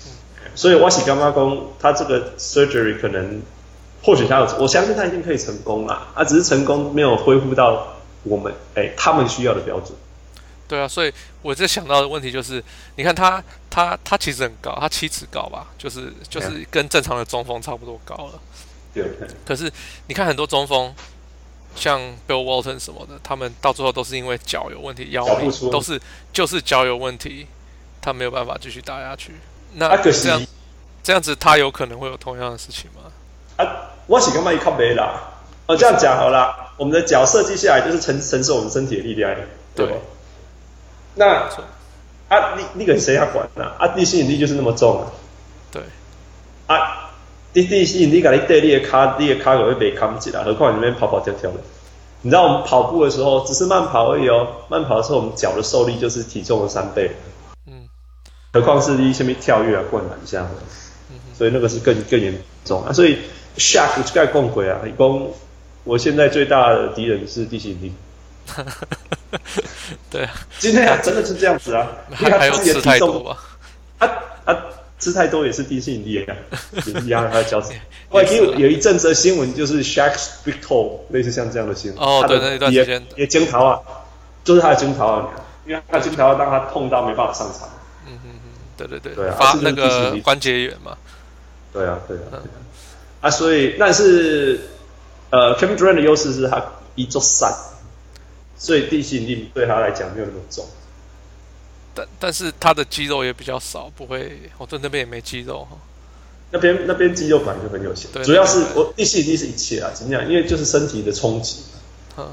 [0.06, 0.12] 嗯，
[0.54, 3.42] 所以我是干妈公，他这个 surgery 可能
[4.02, 9.92] 或许他有，我相信他一定可以成功啦，啊，只是成功没有恢复到我们哎他们需要的标准。
[10.66, 12.62] 对啊，所以我在想到的问题就是，
[12.96, 18.40] 你看他他他其实很高，他七尺高吧，就是就是跟正常的中锋差不多高了。
[18.94, 19.04] 对，
[19.44, 19.70] 可是
[20.07, 20.94] 你看很多中锋，
[21.74, 25.26] 像 Bill Walton 什么的，他们到最后都是因为脚有问题，腰
[25.70, 26.00] 都是
[26.33, 27.46] 就是脚有问题，
[28.00, 29.33] 他没有办法继续打下去。
[29.74, 30.40] 那这样
[31.02, 33.11] 这样子，他有可能会有同样的事情吗？
[33.57, 35.33] 啊，我是干嘛一靠背啦？
[35.66, 39.35] 哦，这样讲好了，我们的脚设计下来就是承承受我们身体的力量，
[39.74, 39.88] 对
[41.16, 41.48] 那
[42.28, 43.64] 啊，你你给谁要管呢？
[43.78, 45.11] 啊，地心引力就是那么重啊。
[45.72, 45.83] 对，
[46.68, 47.03] 啊。
[47.54, 51.56] 地地吸引力，你对你的卡，你的卡可会被扛起来，何况你那边跑跑跳跳的。
[52.20, 54.48] 你知道我们跑步的时候，只是慢跑而已哦。
[54.68, 57.14] 慢跑的时候，我们脚的受力就是体重的三倍。
[57.66, 57.88] 嗯。
[58.52, 60.52] 何况是一下面跳跃啊、灌篮这样的。
[61.10, 61.16] 嗯。
[61.38, 62.92] 所以那个是更更严重啊。
[62.92, 63.18] 所以
[63.56, 65.32] Shaq 就该共轨啊，一共
[65.84, 67.92] 我现在最大的敌人是地心引力。
[70.10, 70.32] 对啊。
[70.58, 71.86] 今天啊，真的是这样子啊。
[72.10, 73.38] 还有吃太多吧？
[73.98, 74.08] 啊
[74.46, 74.56] 啊！
[75.04, 76.34] 吃太多也是地心引力啊，
[77.04, 77.74] 一样他的脚趾。
[78.08, 82.00] 我已经有有一阵子的新闻，就是 Shaq's big toe，类似像这样的新闻。
[82.00, 83.80] 哦，对，那一段时间也惊涛啊，
[84.44, 85.28] 就是他的惊涛啊，
[85.66, 87.68] 因为他的惊涛让他痛到没办法上场。
[88.06, 90.96] 嗯嗯嗯，对对对，对啊，发那个关节炎嘛。
[91.72, 92.42] 对啊对啊，对啊，
[93.20, 94.58] 啊，所以但是
[95.30, 96.64] 呃，Kevin Durant 的优势是他
[96.94, 97.52] 一座山，
[98.56, 100.64] 所以地心引力对他来讲没有那么重。
[101.94, 105.76] 但但是他的肌肉也比较少，不会，我对那边也没肌肉哈。
[106.50, 110.28] 那边那边肌肉本来就很有限，主要是我地心引力是一切啊，怎么样？
[110.28, 111.62] 因为就是身体的冲击。
[112.16, 112.28] 嗯，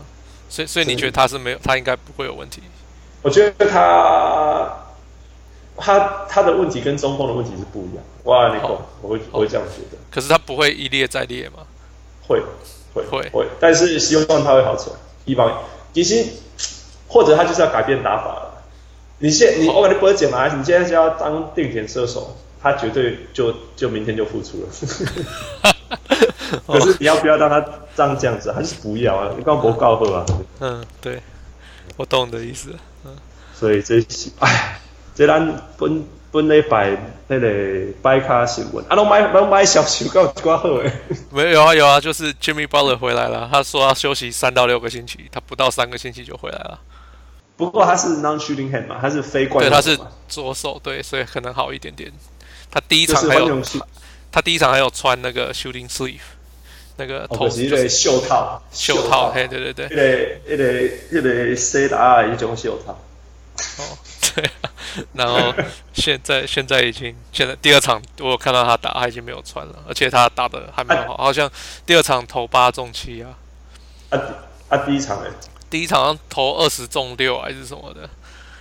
[0.48, 2.62] 所以所以你觉得他是没有，他应该不会有问题？
[3.24, 4.72] 我觉得他
[5.78, 8.04] 他他的问题跟中锋的问题是不一样。
[8.26, 8.80] 哇，你懂？
[9.02, 9.98] 我会我会这样觉得。
[10.12, 11.66] 可是他不会一列再列吗？
[12.28, 12.40] 会
[12.94, 14.96] 会会会，但是希望他会好起来。
[15.26, 16.26] 一方其实
[17.08, 18.51] 或者他就是要改变打法了。
[19.22, 20.48] 你现你我跟你不会剪嘛？
[20.54, 25.72] 你现在就要当定点射手，他绝对就就明天就复出了。
[26.68, 27.64] 可是你要不要让他
[27.96, 28.52] 这样这样子？
[28.52, 29.30] 还是不要啊？
[29.38, 30.26] 你刚刚不告诉啊？
[30.60, 31.22] 嗯，对，
[31.98, 32.76] 我懂你的意思。
[33.06, 33.16] 嗯，
[33.54, 34.80] 所以这是哎，
[35.16, 37.48] 这咱本本礼拜那个
[38.02, 40.92] 摆卡新闻啊，拢买拢买小球，够有挂好诶。
[41.30, 46.80] 没有有啊有啊，就是 Jimmy Butler 回来了，他说要休息三到六个星期，他不到三个星期就回来了。
[47.62, 49.82] 不过他是 non-shooting hand 嘛，他是非惯用手。
[49.82, 52.12] 对，他是左手，对，所以可能好一点点。
[52.72, 53.62] 他第一场还有，
[54.32, 56.22] 他第一场还有穿那个 shooting sleeve，
[56.98, 60.42] 那个头就是袖套，袖套，嘿，对对对。
[60.48, 60.74] 一个
[61.12, 62.94] 一个那个 C 的一种袖套。
[63.78, 63.98] 哦，
[64.34, 64.50] 对。
[65.14, 65.54] 然后
[65.94, 71.48] 现在 现在已经现在第二场我有看到他打，他已经没有穿了，而且他打的还蛮好，好像
[71.86, 73.38] 第二场投八中七啊。
[74.10, 74.20] 啊
[74.70, 75.30] 啊，第一场哎。
[75.72, 78.08] 第一场投二十中六还是什么的，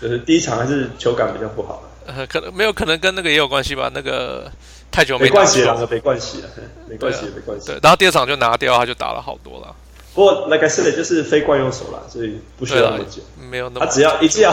[0.00, 1.82] 就是第一场还是球感比较不好。
[2.06, 3.90] 呃，可能没有，可能跟那个也有关系吧。
[3.92, 4.50] 那个
[4.90, 6.48] 太久没打，没关系了，没关系了，
[6.88, 7.66] 没关系，啊、没关系。
[7.66, 9.74] 对，然后第二场就拿掉，他就打了好多了。
[10.14, 13.22] 不过，like I said，就是非惯用手了，所以不需要那么久。
[13.50, 14.52] 没有那么，他只要一只要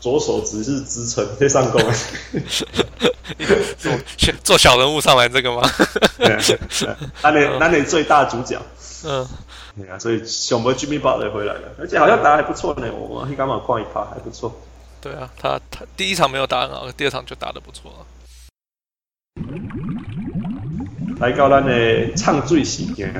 [0.00, 1.82] 左手只是支撑，可以上攻。
[3.76, 3.92] 做
[4.42, 5.62] 做小人物上来这个吗？
[7.22, 8.60] 那你那你最大主角。
[9.04, 9.26] 嗯。
[9.76, 12.90] 对啊，所以小魔 Jimmy Butler 回来了，而且好像打得还不错呢。
[12.92, 14.60] 我我刚刚逛一趴还不错。
[15.00, 18.06] 对啊，他他第一场没有打很好，第二场就打得不错了。
[21.20, 23.12] 来到咱的唱醉时间，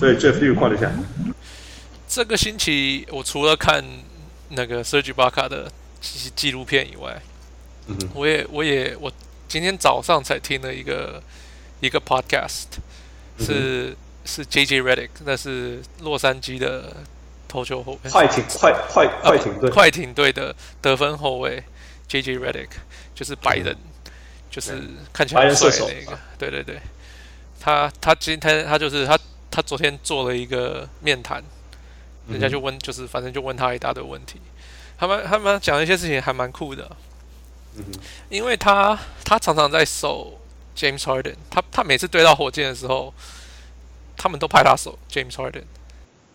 [0.00, 0.90] 对，Jeff 一下。
[2.08, 3.84] 这个星期我除了看
[4.48, 7.22] 那个 Serge Ibaka 的纪纪录片以外，
[7.86, 9.12] 嗯哼，我也我也我
[9.46, 11.22] 今天早上才听了一个
[11.78, 12.64] 一个 podcast，
[13.38, 13.96] 是。
[14.24, 14.82] 是 J.J.
[14.82, 16.94] Redick，那是洛杉矶的
[17.48, 21.62] 投球后卫，快艇快快快艇队，快艇队的得分后卫
[22.06, 22.38] J.J.
[22.38, 22.68] Redick，
[23.14, 24.12] 就是白人，嗯、
[24.50, 26.80] 就是看起来很帅的那个，对对对，
[27.58, 29.18] 他他今天他就是他
[29.50, 31.42] 他昨天做了一个面谈，
[32.28, 34.38] 人家就问，就是反正就问他一大堆问题，
[34.98, 36.88] 他们他们讲的一些事情还蛮酷的，
[37.74, 40.38] 嗯、哼因为他他常常在守
[40.76, 43.12] James Harden，他他每次对到火箭的时候。
[44.16, 45.64] 他们都拍他手 James Harden，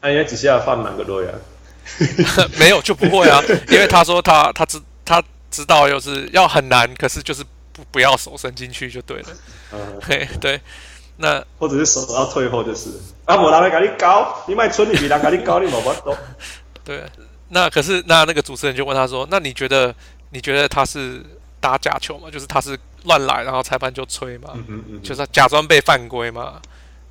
[0.01, 1.31] 他应该，只是要放满个多呀？
[2.57, 9.29] 没有就不会啊， 因为他说他他知他知道，又是要很难，可是就是不不要手伸进去就对了。
[9.71, 10.59] 嗯，嘿，对，
[11.17, 12.89] 那或者是手要退后就是。
[13.25, 16.15] 啊，我拿来给你搞，你卖村里比他给你搞，你冇办法。
[16.85, 17.03] 对，
[17.49, 19.93] 那可是那那个主持人就问他说：“那你觉得
[20.29, 21.23] 你觉得他是
[21.59, 22.29] 打假球吗？
[22.31, 24.51] 就是他是乱来，然后裁判就吹嘛？
[24.53, 26.61] 嗯嗯嗯，就是假装被犯规嘛？”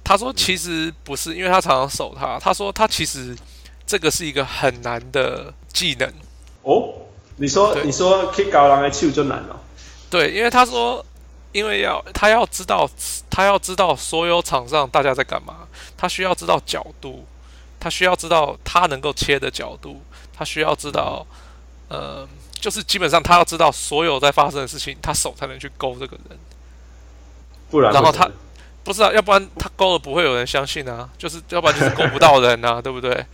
[0.05, 2.39] 他说：“其实不是，因为他常常守他。
[2.39, 3.35] 他说他其实
[3.87, 6.07] 这个是一个很难的技能。
[6.63, 6.93] 哦，
[7.37, 9.59] 你说你说 kick 高人的球就难了。
[10.11, 11.05] 对，因为他说，
[11.53, 12.87] 因为要他要知道，
[13.31, 17.25] 他要知道所有场上大家在干嘛，他需要知道角度，
[17.81, 20.03] 他需要知道他能够切的角度，
[20.37, 21.27] 他需要知道，
[21.89, 26.39] 呃，就是基本上他要知道所有在发生的事情，他手才能去勾这个人。
[27.71, 28.31] 不然，然后他。”
[28.85, 33.25] 不是啊，要不然他勾了不会有人相信啊，就是要不然就是勾不到人啊， 对不对？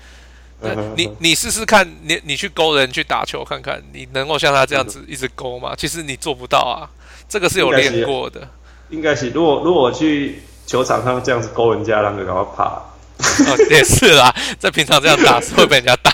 [0.63, 5.75] 那你你试试看，你你去勾人去打球看看，你能够像他这样子一直勾吗？
[5.77, 6.85] 其实你做不到啊，
[7.29, 8.47] 这个是有练过的。
[8.91, 12.65] 应该是，是如果如果我去球场上这样子勾人家，让人赶快怕。
[12.65, 16.13] 哦，也是啦，在平常这样打是会被人家打。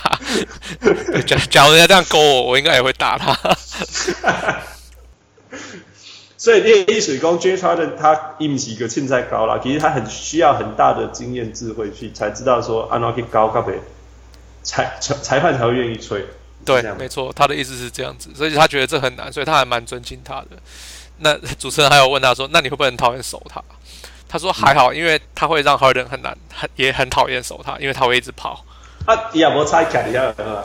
[1.26, 3.36] 假假如人家这样勾我，我应该也会打他。
[6.46, 13.72] 所以练艺水工 James Harden 他伊米是一个凊彩高啦，其实他很需要很大的经验智慧去才知道说，安怎去高，可不
[14.62, 16.24] 裁裁裁判才会愿意吹，
[16.64, 20.50] 对，没错，他的意思是这样子，所以他觉得这很难，所以他还蛮尊敬他的。
[21.18, 23.60] 那主持人还有问他说：“那你会不会很讨厌守他？”
[24.30, 28.64] 他说：“还好，因为他会让 Harden 很难，很也很讨厌守他，因为他会一直跑。”
[29.04, 30.62] 啊，也无差卡，你知道吗？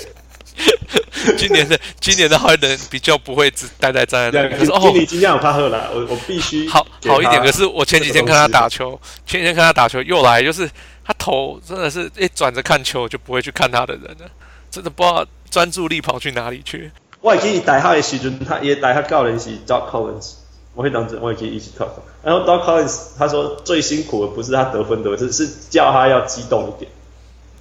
[1.38, 4.56] 今年的今年的 Harden 比较不会只待在站在那里。
[4.58, 7.42] 可是哦，今天我怕喝了，我我必须好好一点。
[7.42, 10.70] 可是我前几天看他打球，前几天看他打球又来，就是
[11.06, 14.30] 他头真的是一转着看球就不会去看他的人了，
[14.70, 16.92] 真的不知道专注力跑去哪里去。
[17.22, 20.34] 我记得带他的时阵，他也带他教练是 Doc Collins，
[20.74, 21.90] 我会当真，我也可以一起 talk。
[22.24, 26.92] 然后 Doc Collins 他说最辛苦的不是他得分得分，是是叫他要激动一点。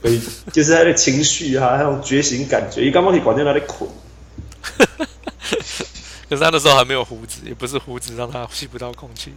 [0.02, 0.20] 所以
[0.52, 3.88] 就是他的情绪啊，那种觉醒感觉，你刚刚可以管掉他的捆。
[6.28, 9.32] 可是他那时候还没有胡子，也不是胡子让他吸不到空气。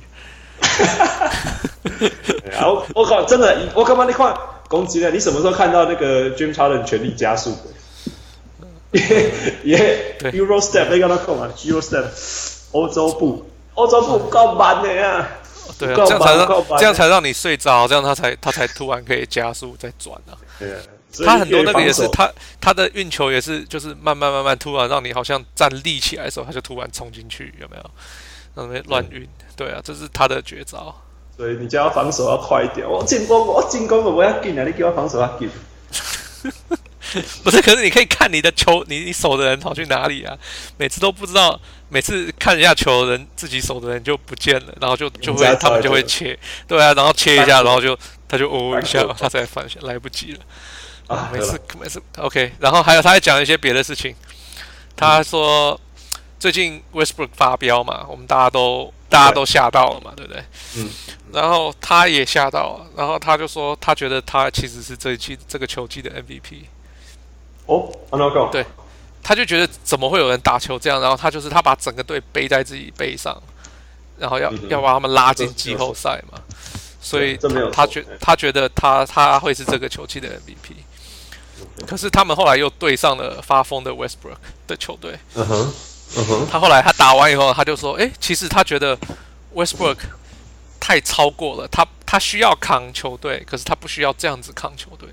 [2.52, 4.34] 然后我靠，真的，我干嘛你看
[4.70, 5.10] 攻击呢？
[5.12, 9.00] 你什么时候看到那个 James Harden 全力加速的？
[9.66, 12.06] 耶，Euro Step，那个他看嘛，Euro Step，
[12.72, 15.28] 欧洲步，欧洲步够慢的呀。
[15.78, 20.38] 对啊，这样才让这样才让你睡着，这样他才他才突然可以加速再转啊。
[20.60, 20.80] 对啊，
[21.26, 27.92] 他很多那个也是他他的运球也是就是慢慢慢慢突然让你好像站立起来的时候，他就突然冲进去，有没有？
[28.56, 30.96] 那边乱运，对啊，这是他的绝招。
[31.36, 35.50] 所以你叫他防守要快一点，我进攻我进攻我不要进啊，你给我防守要进。
[37.44, 40.38] 不是，可是你可以看你的球，你你守的人跑去哪里啊？
[40.78, 41.60] 每次都不知道，
[41.94, 46.36] 每次看一下球的人，自己守的人就不见了，然后就就会他们就会切，
[46.68, 47.96] 对啊，然后切一下，然后就
[48.28, 50.40] 他就哦一下，他才发现来不及了
[51.06, 51.30] 啊！
[51.32, 54.16] 每次每次 OK，然后还有他还讲一些别的事情，
[54.96, 55.80] 他说
[56.40, 60.44] 最近 Westbrook 发飙嘛，我们大家都大家都吓到了嘛，对不对？
[60.78, 60.90] 嗯，
[61.32, 66.64] 然后他也吓到了，然后他就说他觉得他其实是这一季这个球季的 MVP。
[67.68, 68.50] 哦，安怎讲？
[68.52, 68.66] 对，
[69.24, 71.02] 他就觉得怎么会有人打球这样？
[71.02, 73.42] 然后他就是他把整个队背在自己背上，
[74.20, 76.40] 然后要、嗯、要把他们拉进季后赛嘛。
[77.02, 80.76] 所以他他觉他觉得他他会是这个球季的 MVP。
[81.88, 84.36] 可是他们后来又对上了发疯的 Westbrook
[84.68, 85.18] 的球队。
[85.36, 85.74] 嗯哼，
[86.18, 86.48] 嗯哼。
[86.52, 88.98] 他后来他打完以后，他就说：“哎，其实他觉得
[89.54, 89.98] Westbrook
[90.80, 95.08] 太超过了，他他需要扛球队，可是他不需要这样子扛球队。”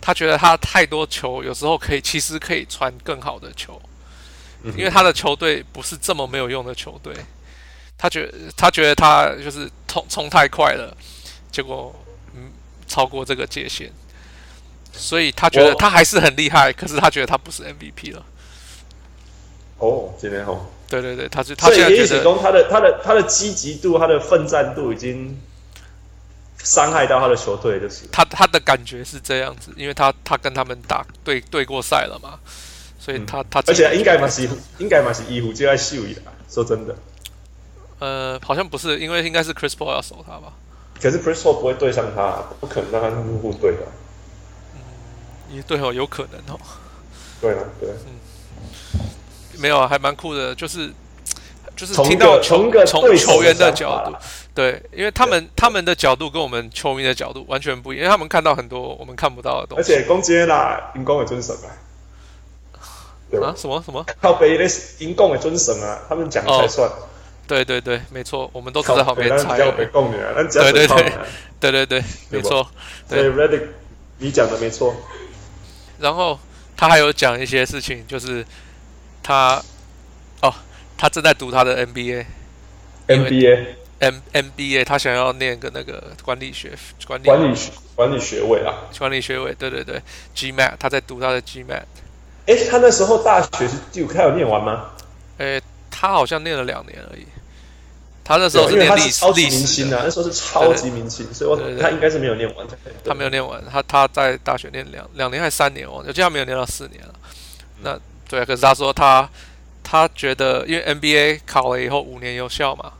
[0.00, 3.80] 他觉得他太多球，有时候可以，其实可以穿更好的球，
[4.76, 7.14] 因为他的球队不是这么没有用的球队。
[7.96, 10.96] 他觉得他觉得他就是冲冲太快了，
[11.52, 11.94] 结果
[12.34, 12.50] 嗯
[12.88, 13.90] 超过这个界限，
[14.92, 18.24] 所以他觉得他还是很厉害，可是他觉得他不是 MVP 了。
[19.78, 20.66] 哦，今天哦。
[20.88, 25.40] 对对对，他是他现在觉得他的他的他的积极度，他的奋战度已经。
[26.62, 32.38] 伤害到他的球队就是他他的感觉是这样子，因为他他跟他们打对对过赛了嘛，
[32.98, 34.48] 所以他、嗯、他而且应该嘛是
[34.78, 36.94] 应该嘛是衣服就在秀一啦，说真的，
[37.98, 40.52] 呃，好像不是，因为应该是 Chris Paul 要守他吧？
[41.00, 43.78] 可是 Chris Paul 不会对上他，不可能让他互对的。
[44.74, 46.60] 嗯，也对哦，有可能哦。
[47.40, 49.00] 对啊，对，嗯，
[49.58, 50.92] 没有啊，还蛮酷的，就是
[51.82, 54.14] 就是听到从从球员的角度。
[54.54, 59.92] 对，因为他们他们的角度跟我们球迷的角度完全不一样，因为他们看到很多我们看不到的东西。
[59.92, 61.74] 而且攻击啦，因攻的尊神啊，
[63.28, 63.52] 对吧？
[63.56, 64.06] 什么什么？
[64.20, 64.64] 靠北的
[64.98, 66.88] 因攻的尊神啊，他们讲才算。
[67.48, 69.58] 对对对，没错，我们都在旁边猜。
[69.58, 71.12] 对对对
[71.58, 72.64] 对对对，没错。
[73.08, 73.62] 对，Redick，
[74.18, 74.94] 你讲的没错。
[75.98, 76.38] 然后
[76.76, 78.46] 他还有讲一些事情，就是
[79.22, 79.64] 他哦，
[81.02, 82.24] 他正在读他的 MBA。
[83.08, 83.66] MBA。
[83.98, 86.72] M M B A，他想要念个那个管理学
[87.06, 90.00] 管理管理学管理学位啊，管理学位，对对对
[90.34, 91.82] ，G Mat，他在读他的 G Mat。
[92.46, 94.90] 哎，他那时候大学是就他有念完吗？
[95.38, 95.60] 哎，
[95.90, 97.26] 他好像念了两年而已。
[98.24, 102.66] 他那时候是念历史，明星啊，那时候是超级明星，所以我他应该是没有念完。
[103.04, 107.14] 他没有念完，他他在大学念两两年还是三年哦，我记得他没有念到四年了。
[107.82, 109.28] 那对，可是他说他
[109.82, 112.92] 他觉得，因为 NBA 考了以后五年有效嘛。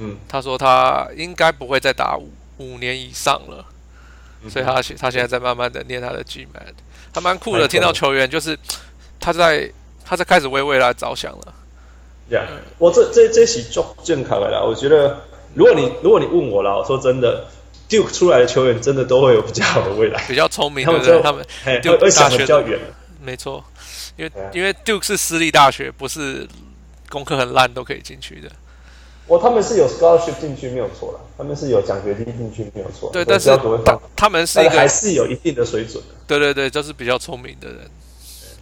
[0.00, 3.64] 嗯，他说他应该不会再打五五年以上了，
[4.44, 6.74] 嗯、所以他他现在在慢慢的练他的 GMAT，
[7.12, 7.66] 他蛮酷的。
[7.66, 8.56] 听到球员就是
[9.18, 9.68] 他在
[10.04, 11.54] 他在开始为未来着想了。
[12.28, 14.62] 呀、yeah, 嗯，我这这这是足健康的啦。
[14.62, 15.18] 我觉得
[15.54, 17.46] 如果你如果你问我啦，我说真的
[17.88, 21.20] ，Duke 出来的球员真的都会有比较好的未来，比较聪明，对不对？
[21.20, 21.44] 他们
[21.82, 22.78] Duke 会想的比较远。
[23.20, 23.64] 没错，
[24.18, 26.46] 因为.因为 Duke 是私立大学，不是
[27.08, 28.50] 功课很烂都可以进去的。
[29.26, 33.10] 我他们是有 scholarship 进去没有错了，他们是有奖学金进去没有错。
[33.12, 33.50] 对，但是
[33.84, 36.14] 他他们是一个还是有一定的水准的。
[36.26, 37.90] 对对对，就是比较聪明的人，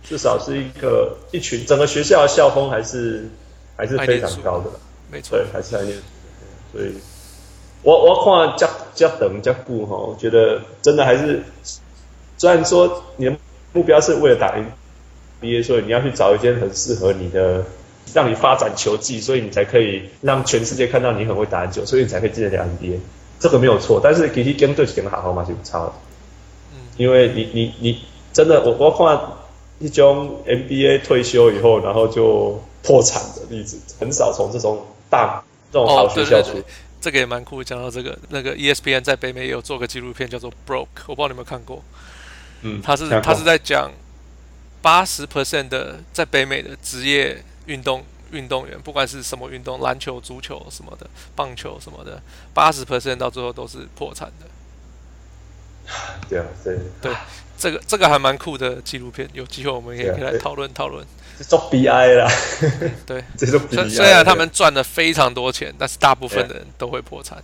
[0.02, 3.28] 至少是一个一群整个学校的校风还是
[3.76, 4.70] 还是非常高的，
[5.08, 6.02] 没错，对，还是爱念书。
[6.72, 6.92] 所以，
[7.82, 11.44] 我我看这这等这部哈，我觉得真的还是，
[12.36, 13.36] 虽然说你的
[13.72, 14.56] 目标是为了打
[15.62, 17.64] 所以你要去找一间很适合你的。
[18.14, 22.98] 让你发展球技，所以你才可以让全世界看到你很会打篮球，所以你才可以进得了 NBA，
[23.40, 24.00] 这个没有错。
[24.02, 25.92] 但是其实跟对跟好好嘛是不差的，
[26.72, 28.00] 嗯，因为你你你
[28.32, 29.20] 真的我我看
[29.80, 35.42] 一种 NBA 退休以后然后就破产的例子很少，从这种大
[35.72, 36.62] 这种好学校出，哦，
[37.00, 37.62] 这个也蛮酷。
[37.62, 41.82] 讲到这个，那个 ESPN 在北美也有做个纪录片叫做 Broke，我不知道你有没有看过，
[42.62, 43.90] 嗯，他是他是在讲
[44.86, 47.42] 八十 percent 的在北美的职业。
[47.66, 52.22] 运动运动员，不管是什么运动，篮球、足球什么的，棒球什么的，
[52.54, 54.46] 八十 percent 到最后都是破产的。
[56.30, 57.12] 对啊，对对，
[57.58, 61.04] 这个这个还蛮酷的纪录片，有机会我们也可以来讨论讨论。
[61.36, 62.30] 这做 BI 啦，
[63.04, 63.90] 对，这是 BI。
[63.90, 67.42] 虽然他们赚了非常多钱，但是大部分的人都会破产。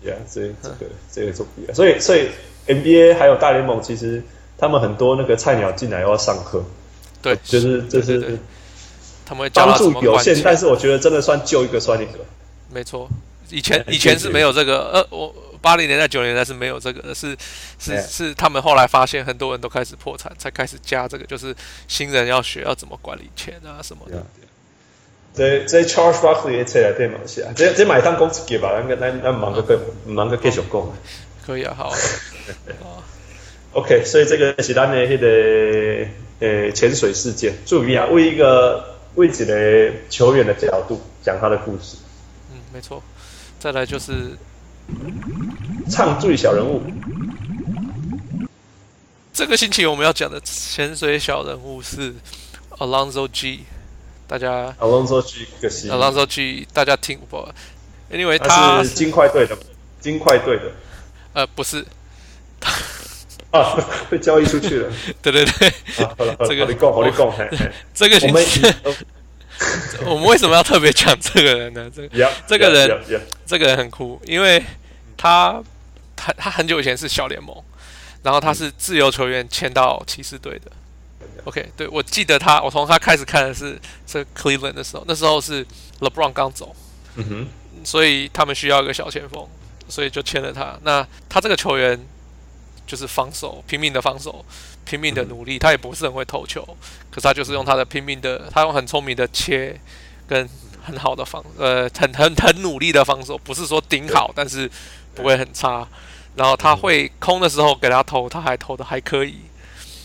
[0.00, 0.76] 对啊，所以这个
[1.10, 2.30] 这个做 BI，所以所以
[2.68, 4.22] NBA 还有大联盟，其实
[4.60, 6.62] 他们很多那个菜鸟进来要上课。
[7.22, 8.38] 对，就是就是。
[9.24, 12.18] 他们会帮助有限，但是我觉得真的算救一个算一个。
[12.68, 13.08] 没错，
[13.48, 15.32] 以前以前是没有这个，呃，我
[15.62, 17.36] 八零年代九零年代是没有这个的，是
[17.78, 21.54] 是是他们后来发现很多人都开始破产，才开始加这个，就是
[21.86, 24.26] 新人要学要怎么管理钱啊什么的。
[25.32, 27.20] 这这 Charles Barkley 也出来对吗？
[27.24, 30.92] 是啊，这这买一趟公司给吧，那个那那忙个个忙个继续讲。
[31.46, 31.92] 可以啊，好。
[33.72, 36.06] OK，所以这个是咱的那个
[36.40, 38.88] 呃潜水事件，注意啊，为一个。
[39.16, 41.96] 为这个球员的角度讲他的故事。
[42.52, 43.02] 嗯，没错。
[43.58, 44.38] 再来就是
[45.90, 46.80] 唱最小人物。
[49.32, 52.14] 这个星期我们要讲的潜水小人物是
[52.78, 53.64] Alonzo G。
[54.28, 57.52] 大家 Alonzo G 个是 Alonzo G，大家听过
[58.12, 59.58] ？Anyway，他是金块队的，
[59.98, 60.70] 金块队的。
[61.32, 61.84] 呃，不是。
[63.50, 63.76] 啊，
[64.08, 64.92] 被交易出去了。
[65.20, 65.68] 对 对对，
[66.04, 67.32] 啊、好了，这个你讲，好你讲，
[67.92, 68.46] 这个我们
[70.06, 71.90] 我们为什么要特别讲这个人呢？
[71.94, 73.20] 这个 yeah, 这个人 yeah, yeah, yeah.
[73.44, 74.64] 这个人很酷，因为
[75.16, 75.60] 他
[76.14, 77.54] 他他很久以前是小联盟，
[78.22, 80.70] 然后他是自由球员签到骑士队的。
[81.44, 85.66] OK，对，我记得他，我从他开始看的是这 Cleveland 的时候，那时候是
[85.98, 86.74] LeBron 刚走，
[87.16, 87.46] 嗯哼，
[87.84, 89.46] 所以他们需要一个小前锋，
[89.88, 90.78] 所以就签了他。
[90.82, 91.98] 那他这个球员。
[92.90, 94.44] 就是防守，拼命的防守，
[94.84, 95.60] 拼命的努力。
[95.60, 96.60] 他也不是很会投球，
[97.08, 99.78] 可是他就是用他的拼命的，他用很聪明的切，
[100.26, 100.48] 跟
[100.82, 103.38] 很好的防，呃，很很很努力的防守。
[103.38, 104.68] 不是说顶好，但是
[105.14, 105.86] 不会很差。
[106.34, 109.36] 然后他会空的时候给他投，他还投的还可以。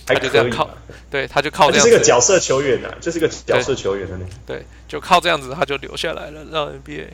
[0.06, 0.70] 他就这样靠，
[1.10, 1.92] 对，他就靠这样子。
[1.92, 7.08] 是个角色球员呐、啊，就是个角色球员的那对，就靠这样子，他就留下来了，让 NBA。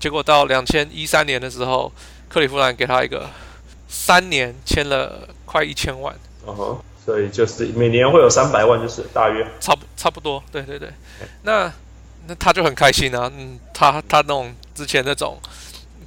[0.00, 1.92] 结果到两千一三年的时候，
[2.28, 3.30] 克利夫兰给他一个。
[3.94, 6.14] 三年签了快一千万，
[6.46, 9.46] 哦吼，所以就是每年会有三百万，就是大约。
[9.60, 10.88] 差不差不多，对对对，
[11.42, 11.70] 那
[12.26, 15.38] 那他就很开心啊，嗯，他他那种之前那种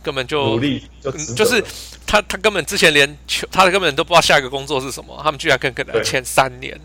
[0.01, 1.63] 根本就努力就、嗯、就是
[2.07, 6.75] 他他根本之前连求他根本都不知道下一个工作是什么，他们居然跟跟他签三年，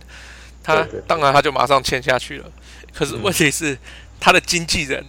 [0.62, 2.46] 他当然他就马上签下去了，
[2.92, 3.78] 可是问题是、嗯、
[4.20, 5.02] 他的经纪人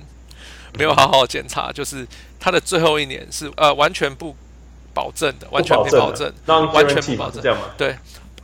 [0.78, 2.08] 没有好好检查，就是
[2.40, 4.34] 他的最后一年是呃完全不。
[4.94, 7.58] 保证的，完全没保证，完全不保证。
[7.78, 7.98] 对，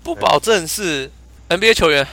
[0.04, 1.12] 不保证是
[1.50, 2.08] NBA 球员，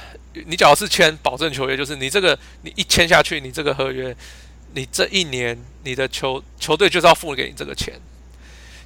[0.46, 4.14] 你只要是签保证球员，就是你这个你一签下去，你这个合约，
[4.72, 7.94] 你这一年你的球球队就是要付给你这个钱。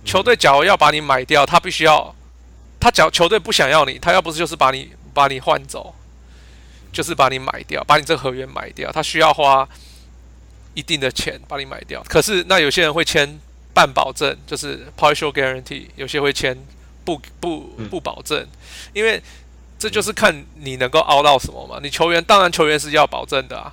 [0.05, 2.15] 球队假如要把你买掉，他必须要，
[2.79, 5.95] 他假如球队不想要你，他要不是就是把你把你换走，
[6.93, 9.69] 就是把你买掉，把你这个合约买掉，他需要花
[10.75, 12.03] 一定的钱把你买掉。
[12.09, 13.41] 可是那有些人会签。
[13.79, 16.59] 半保证就是 partial guarantee，有些会签
[17.05, 18.45] 不不不保证，
[18.93, 19.23] 因为
[19.79, 21.79] 这就是看你能够凹到什么嘛。
[21.81, 23.73] 你球员当然球员是要保证的啊，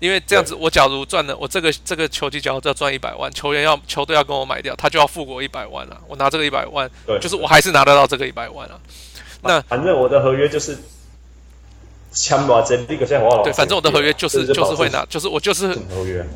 [0.00, 5.96] 因为这样子我假如赚了我这个这个球季假如要赚一百万，球员要球队要跟我买掉，他就要付我一百万啊。
[6.08, 8.80] 我拿这个一百万，就是我还是拿得到这个一百万啊。
[9.42, 10.76] 那反正我的合约就是
[12.10, 16.26] 签保证，这个现在我对，反正我的合约就是就是会拿，就是我就是合约。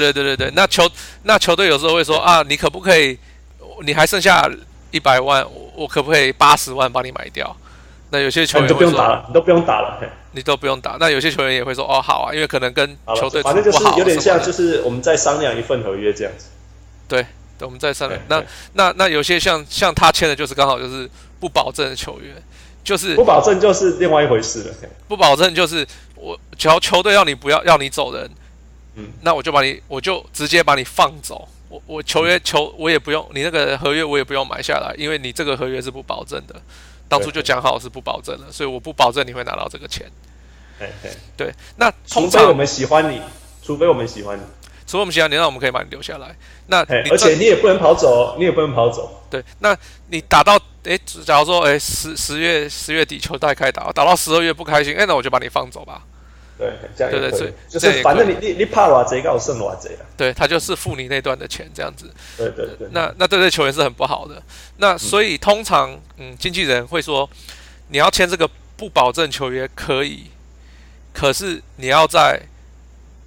[0.00, 0.88] 对对对对对，那球
[1.24, 3.18] 那球队有时候会说啊，你可不可以，
[3.82, 4.48] 你还剩下
[4.90, 7.54] 一百万，我我可不可以八十万帮你买掉？
[8.10, 9.98] 那有些球员你都不用打了，你都不用打了，
[10.32, 10.96] 你都不用打。
[11.00, 16.46] 那有些球员也会说哦好啊，因为可能跟球队反正就是有点像，就是我们再商量一份合约这样子。
[17.08, 17.26] 对，
[17.60, 18.20] 我们再商量。
[18.28, 18.42] 那
[18.74, 21.08] 那那有些像像他签的就是刚好就是
[21.40, 22.34] 不保证的球员，
[22.84, 24.74] 就是不保证就是另外一回事了。
[25.08, 28.30] 不保证就是我只要球队要你不要要你走人，
[28.94, 31.48] 嗯，那我就把你我就直接把你放走。
[31.68, 36.54] 我我球约球我也不用你那个合约我也不用买下来，因为你这个合约是不保证的，
[37.08, 40.06] 当初就讲好是不保证的，所以我不保证你会拿到这个钱。
[40.78, 43.22] 对对对，那除非我们喜欢你，
[43.62, 44.42] 除非我们喜欢你，
[44.86, 46.36] 除非我们喜欢你，那我们可以把你留下来。
[46.66, 49.22] 那而且你也不能跑走，你也不能跑走。
[49.30, 49.74] 对，那
[50.08, 56.02] 你打到诶，假如说诶十十月十月底球赛开打，打到十二月不开心，诶，那我就把你放走吧。
[56.62, 60.06] 对，这样对对对，就是反正你你你怕我贼，告我剩我贼了。
[60.16, 62.08] 对，他就是付你那段的钱，这样子。
[62.36, 62.86] 对对对。
[62.92, 64.40] 那那对对球员是很不好的。
[64.76, 67.28] 那所以通常，嗯，经纪人会说，
[67.88, 70.30] 你要签这个不保证球员可以，
[71.12, 72.40] 可是你要在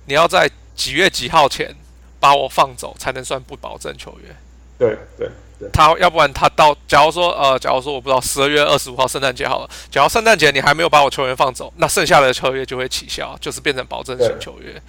[0.06, 1.76] 你要在几月几号前
[2.20, 4.36] 把我放走，才能算不保证球员。
[4.78, 5.30] 对对。
[5.72, 14.82] 他要不然他到，假如说呃，假如说我不知道十二月二十五号圣诞节好了，假如圣诞节你还没有把我球员放走，那剩下的球员就会取消，就是变成保证型球员。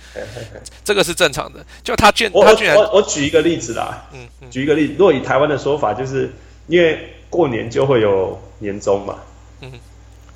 [0.84, 1.64] 这个是正常的。
[1.84, 6.32] 就他居他居然我我举一个例子啦，嗯，嗯举一个例子，如果以台湾的说法，就是
[6.66, 9.16] 因为过年就会有年终嘛，
[9.60, 9.72] 嗯，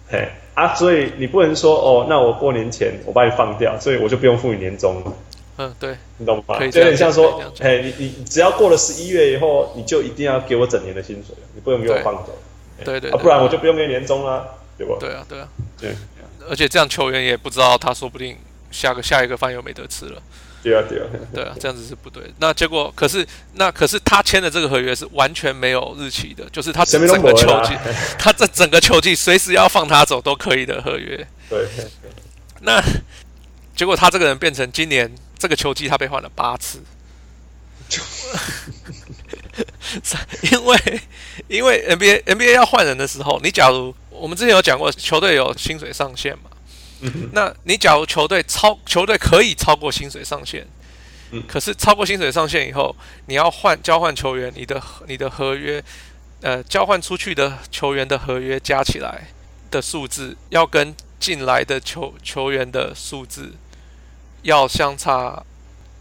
[0.08, 5.12] 嘿啊，所以你不能说哦，那我过年前我把你放掉，所以我就不用付你年终了。
[5.60, 6.58] 嗯，对，你懂吗？
[6.70, 12.38] 就有点像说，哎，你你只要过了十一月以后，你就一定要给我整年的薪水，你不能给我放走。
[12.82, 14.96] 对对，不然我就不用给年终了，对不？
[14.98, 15.48] 对啊，对啊，
[15.78, 15.94] 对。
[16.48, 18.34] 而且这样球员也不知道，他说不定
[18.70, 20.22] 下个下一个饭又没得吃了。
[20.62, 22.22] 对啊，对啊，对啊，这样子是不对。
[22.38, 27.74] 那结果可是，那可是他签的这个合约是完全没有日期的，就是他整个球季，
[28.18, 31.26] 他这整个球季随时要放他走都可以的合约。
[31.50, 31.66] 对。
[32.62, 32.82] 那
[33.76, 35.12] 结果他这个人变成今年。
[35.40, 36.82] 这个球季他被换了八次，
[40.52, 41.00] 因为
[41.48, 46.50] 因为 NBA NBA 要换人的时候，你假如我们之前有讲过，球队有薪水上限嘛，
[47.00, 50.66] 嗯那你假如球队超球队可以超过薪水上限，
[51.30, 52.94] 嗯可是超过薪水上限以后，
[53.26, 55.82] 你要换交换球员，你的你的合约，
[56.42, 59.28] 呃，交换出去的球员的合约加起来
[59.70, 63.54] 的数字，要跟进来的球球员的数字。
[64.42, 65.42] 要相差，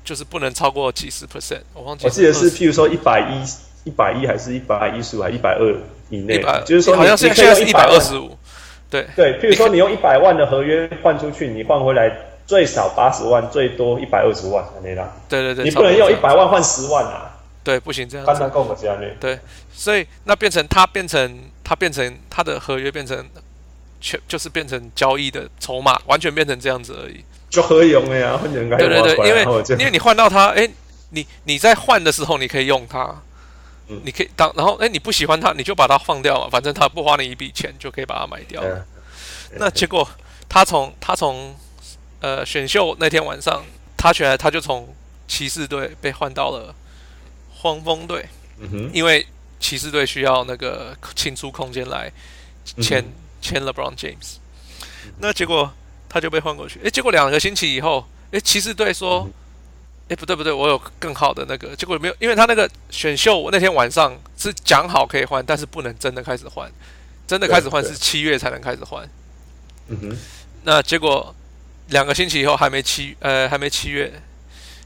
[0.04, 1.62] 就是不能超过几十 percent。
[1.74, 5.76] 我忘记，我记得是，譬如说一百一、一百一还是一百一十五，还一百二
[6.10, 6.42] 以内。
[6.66, 8.38] 就是说，好像是现在是一百二十五。
[8.90, 12.12] 对对，譬如说你用一百万的合约换出去，你换回来
[12.48, 14.96] 最少八十万，最多一百二十万，对
[15.30, 17.38] 对对，你不能用一百万换十万啊。
[17.64, 18.26] 对，不行这样。
[18.26, 19.38] 换成够我这样对，
[19.72, 23.24] 所以那变成他变成他变成他的合约变成
[24.02, 27.24] 全就是变成交易的筹码，完全变成这样子而已。
[27.50, 29.44] 就合用的呀，换人该对对对，因为
[29.80, 30.70] 因为你换到他，哎，
[31.10, 33.24] 你你在换的时候你可以用它，
[33.88, 38.62] 嗯，你可以当然后哎你不喜欢他，你就把它放掉嘛，反正他不花你一笔钱就可以把它买掉。
[38.62, 38.86] 了。
[39.54, 40.08] 那结果
[40.48, 41.56] 他从他从
[42.20, 43.64] 呃选秀那天晚上，
[43.98, 44.88] 他选来他就从
[45.28, 46.76] 骑士队被换到了
[47.56, 48.26] 黄蜂队，
[48.60, 49.26] 嗯哼，因为
[49.60, 52.12] 骑士队需要那个清出空间来
[52.80, 53.04] 签
[53.42, 54.36] 签 LeBron James，
[55.18, 55.74] 那结果。
[56.10, 59.30] 他就被换过去，诶，结果两个星期以后，诶，骑士队说，
[60.08, 66.68] 诶，不对不对，我有更好的那个，结果没有，因为他那个选秀我那天晚上是讲好可以换，但是不能真的开始换，
[67.28, 69.08] 真的开始换是七月才能开始换。
[69.88, 70.18] 嗯哼，
[70.64, 71.36] 那结果
[71.90, 74.12] 两个星期以后还没七，呃，还没七月，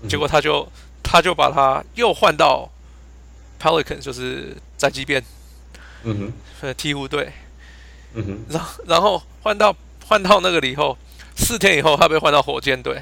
[0.09, 0.69] 结果他就
[1.01, 2.69] 他就把他又换到
[3.61, 5.23] Pelicans，就是在即便，
[6.03, 7.31] 嗯哼，鹈鹕队，
[8.13, 9.73] 嗯哼，然后然后换到
[10.05, 10.97] 换到那个里以后。
[11.35, 13.01] 四天以后，他被换到火箭队。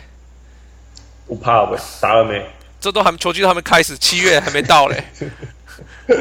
[1.28, 2.46] 不怕呗，打了没？
[2.80, 5.04] 这都还球季都还没开始，七月还没到嘞。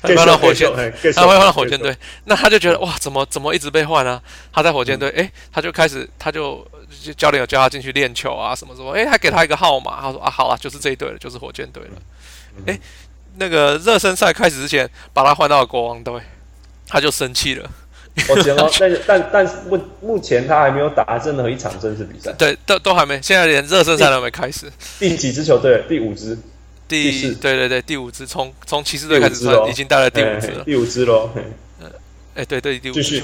[0.00, 0.70] 他换到火箭，
[1.14, 1.96] 他会换到火箭队。
[2.24, 4.22] 那他就觉得哇，怎么怎么一直被换啊？
[4.52, 6.66] 他在火箭队，哎、嗯，他就开始，他就
[7.16, 10.00] 教练有叫他进去练球啊，什么什么，哎，还给他一个号码。
[10.00, 11.90] 他说啊，好了，就是这一队了，就是火箭队了。
[12.66, 12.80] 哎、嗯，
[13.36, 16.20] 那个热身赛开始之前，把他换到了国王队，
[16.86, 17.68] 他就生气了。
[18.30, 22.32] 我觉得，但但但是目目前他还没有打任何一场正式比赛。
[22.32, 24.72] 对，都都还没，现在连热身赛都没开始。
[24.98, 25.84] 第几支球队？
[25.86, 26.38] 第五支。
[26.88, 27.34] 第四。
[27.34, 30.64] 对对对，第五支，从从骑士队开始算，已经带了第五支了。
[30.64, 31.28] 第五支喽。
[31.34, 31.92] 嗯，
[32.36, 33.22] 哎，对对，第五支。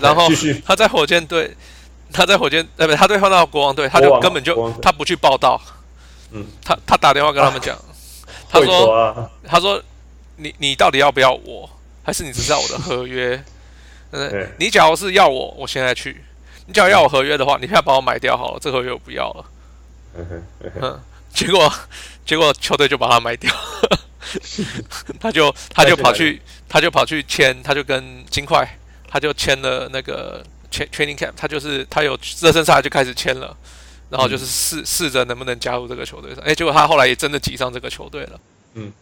[0.00, 0.26] 然后
[0.64, 1.54] 他在火箭队，
[2.10, 5.60] 他在火箭，呃，不，他对换到国王队，他就根本就他不去报道。
[6.30, 6.46] 嗯。
[6.64, 7.78] 他他打电话跟他们讲，
[8.48, 9.82] 他说，他说，
[10.36, 11.68] 你你到底要不要我，
[12.02, 13.42] 还是你只是要我的合约？
[14.12, 16.14] 嗯，你假如是要我，我现在去；
[16.66, 19.44] 你假如要我合约的话，你现在把我买掉好了，这合约我不要了。
[20.80, 21.00] 嗯，
[21.32, 21.72] 结果
[22.26, 23.50] 结果球队就把他买掉，
[25.18, 28.68] 他就他就跑去他就跑去签，他就跟金块，
[29.08, 33.56] 他就签了那个 training camp，他就是他有热身赛就开始签了，
[34.10, 36.44] 然后就是试试着能不能加入这个球队上。
[36.44, 38.40] 哎，结果他后来也真的挤上这个球队了。
[38.74, 38.92] 嗯。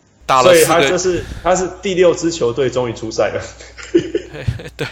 [0.43, 3.43] 所以他就是他是第六支球队终于出赛了，
[4.77, 4.87] 对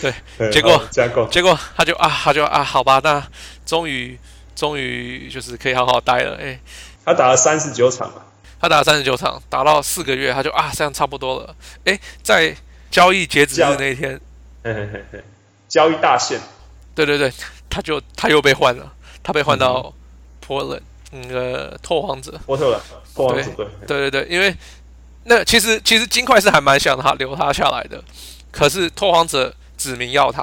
[0.38, 0.82] 对，结果
[1.30, 3.26] 结果他就啊他就啊好吧，那
[3.64, 4.18] 终于
[4.54, 6.58] 终于就是可以好好待了哎，
[7.04, 8.22] 他打了三十九场嘛，
[8.60, 11.54] 他打了三十九场，打到四个月他就啊这样差不多了。
[11.84, 12.54] 哎，在
[12.90, 14.20] 交易截止日那一天，
[14.64, 15.24] 嘿嘿嘿嘿，
[15.68, 16.40] 交易大限，
[16.94, 17.32] 对对对，
[17.70, 18.92] 他就他又被换了，
[19.22, 19.92] 他被换到
[20.46, 20.80] Portland。
[21.10, 22.80] 那个拓荒者，波特兰，
[23.14, 24.54] 拓荒者对对对对，因为
[25.24, 28.02] 那其实其实金块是还蛮想他留他下来的，
[28.50, 30.42] 可是拓荒者指名要他，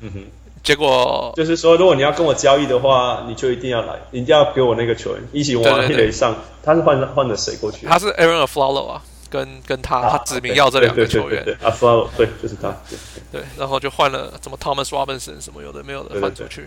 [0.00, 0.24] 嗯哼，
[0.62, 6.34] 结果就是说，如果你要跟我交易的话，你就一定要来，一定要给我那个球员一起往一垒上。
[6.62, 7.86] 他是换换的谁过去？
[7.86, 12.98] 他是 Aaron Afflalo 啊，跟跟他、啊、他指名要这两个球员，Afflalo 对，就是他，对，
[13.32, 16.66] 对，然后就换了什么 Thomas Robinson 什么有的没有的换出去。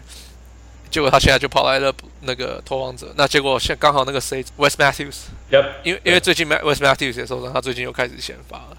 [0.89, 5.15] 结果他现在就跑来了那个拓荒者，那结果现刚好那个谁 West Matthews，、
[5.51, 5.65] yep.
[5.83, 8.77] 因为因为最近 West Matthews 也受伤，他最近又开始先发了。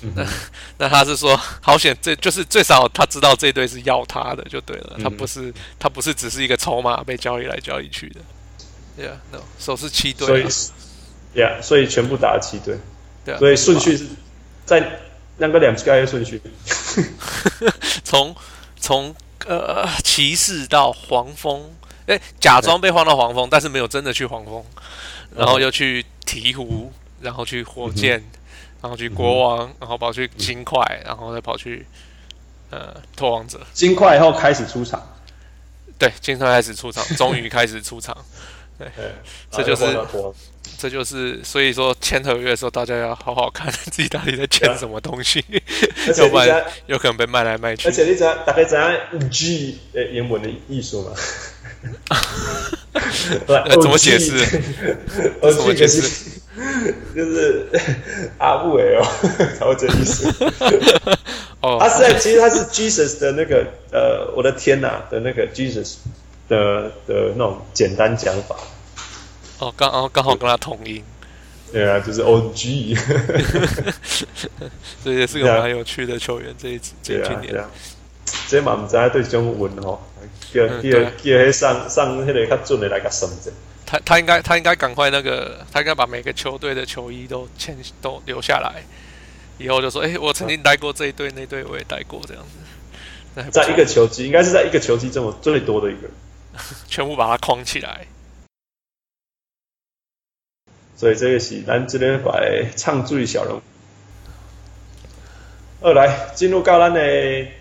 [0.00, 0.24] Mm hmm.
[0.78, 8.20] 那那他是说好险，这就是最少他知道这队是要他的就对了，他不是他不是只是一个筹码被交易来交易去的。
[8.96, 10.44] Yeah，no，手是七队，所以
[11.34, 12.78] ，Yeah，所以全部打了七队。
[13.24, 14.06] 对啊，所以顺序是
[14.64, 15.00] 在
[15.36, 16.40] 那个两个顺序，
[18.04, 18.34] 从
[18.78, 19.14] 从。
[19.48, 21.74] 呃，骑士到黄蜂，
[22.06, 24.62] 哎，假装被换到黄蜂，但是没有真的去黄蜂，
[25.34, 26.90] 然后又去鹈鹕，
[27.22, 28.22] 然后去火箭，
[28.82, 31.86] 然后去国王，然后跑去金块，然后再跑去
[32.68, 33.58] 呃拓王者。
[33.72, 35.02] 金块以后开始出场，
[35.98, 38.14] 对，金块开始出场，终于开始出场，
[38.78, 38.86] 对，
[39.50, 39.98] 这就是。
[40.76, 45.44] 这就是所以说签合约的时候，大家要好好看自己到底在签什么东西，
[46.18, 47.88] 要不然有可能被卖来卖去。
[47.88, 48.90] 而且你知道大概知道
[49.30, 51.12] G 呃英文的艺术吗？
[53.80, 54.44] 怎么解释？
[55.40, 56.02] 怎么解释？
[57.14, 57.66] 就是
[58.38, 59.06] 阿布哎哦，
[59.58, 60.28] 才会这意思。
[61.62, 65.94] 哦，他是在其实他是 Jesus 的那个呃，我的天哪的那个 Jesus
[66.48, 68.56] 的的那种简单讲法。
[69.58, 71.02] 哦，刚哦刚好跟他同音，
[71.72, 72.96] 对啊，就是 OG，
[75.04, 76.54] 这也是个蛮有趣的球员。
[76.56, 77.64] 这一次，这今年，
[78.48, 80.00] 这嘛唔知对中文吼，
[80.52, 83.50] 叫叫叫上上迄个较准的来个升级。
[83.84, 88.82] 他他应该他应该赶快那个，他应该把每个球队的球衣都签都留下来，
[89.58, 93.50] 以后就说，哎，我曾经待过这一队，那队我也待过，这样子。
[93.50, 96.08] 在一个球季，应该是在一个球季这么最多的一个，
[96.88, 98.06] 全部把它框起来。
[100.98, 103.62] 所以这个是咱这边摆唱最小人物。
[105.80, 107.00] 二来进入到咱的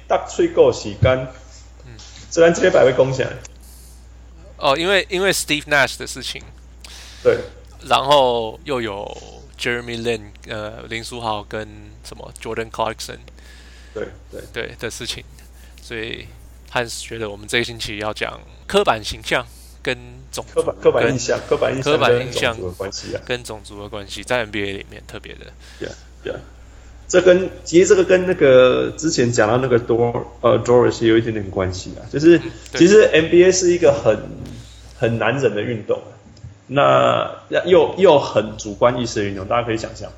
[0.08, 1.28] 答喙鼓时间。
[1.86, 1.94] 嗯，
[2.32, 3.30] 这咱这边摆位讲啥？
[4.58, 6.42] 哦，因为因为 Steve Nash 的事情。
[7.22, 7.38] 对。
[7.86, 9.16] 然后又有
[9.60, 13.20] Jeremy Lin，呃，林书豪跟什么 Jordan Clarkson。
[13.94, 15.24] 对对对的事情，
[15.84, 16.28] 所以
[16.72, 19.46] 汉斯觉得我们这个星期要讲刻板形象。
[19.88, 19.98] 跟
[20.34, 25.46] 种刻板刻板印象，刻板印象，刻板印象的关系啊，跟种族的关系，在 NBA 里面特别的。
[25.80, 25.88] 对
[26.22, 26.36] 对，
[27.08, 32.42] 这跟其实这个跟那个之前讲到那个 Dor 呃 Doris 有一点点关系啊，就是
[32.74, 34.20] 其实 NBA 是一个很
[35.00, 36.02] 很难忍的运动，
[36.68, 37.32] 那
[37.66, 40.12] 又又很主观意识的运动，大家可以想象，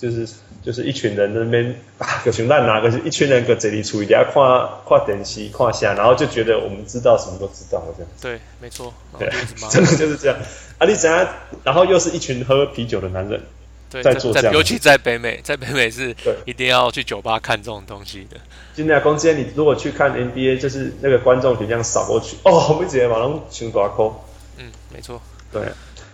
[0.00, 0.28] 就是。
[0.62, 4.42] 就是一群人在那边啊，个熊蛋拿个是一群人搁这里处理，底下看
[4.86, 8.12] 看电视看下，然后就觉得我们知道什么都知道了这样。
[8.20, 9.26] 对，没错，对，
[9.70, 10.36] 真的就是这样。
[10.76, 11.34] 啊，你想下，
[11.64, 13.40] 然后又是一群喝啤酒的男人，
[13.88, 18.36] 对，在做这样，尤其在北美，在北美是一定要去酒吧看这种东西的。
[18.74, 24.22] 今天公今天你如果去看 NBA，就是那个观众体这样扫过去，哦，我们直接马上熊大扣。
[24.58, 25.62] 嗯，没错，对。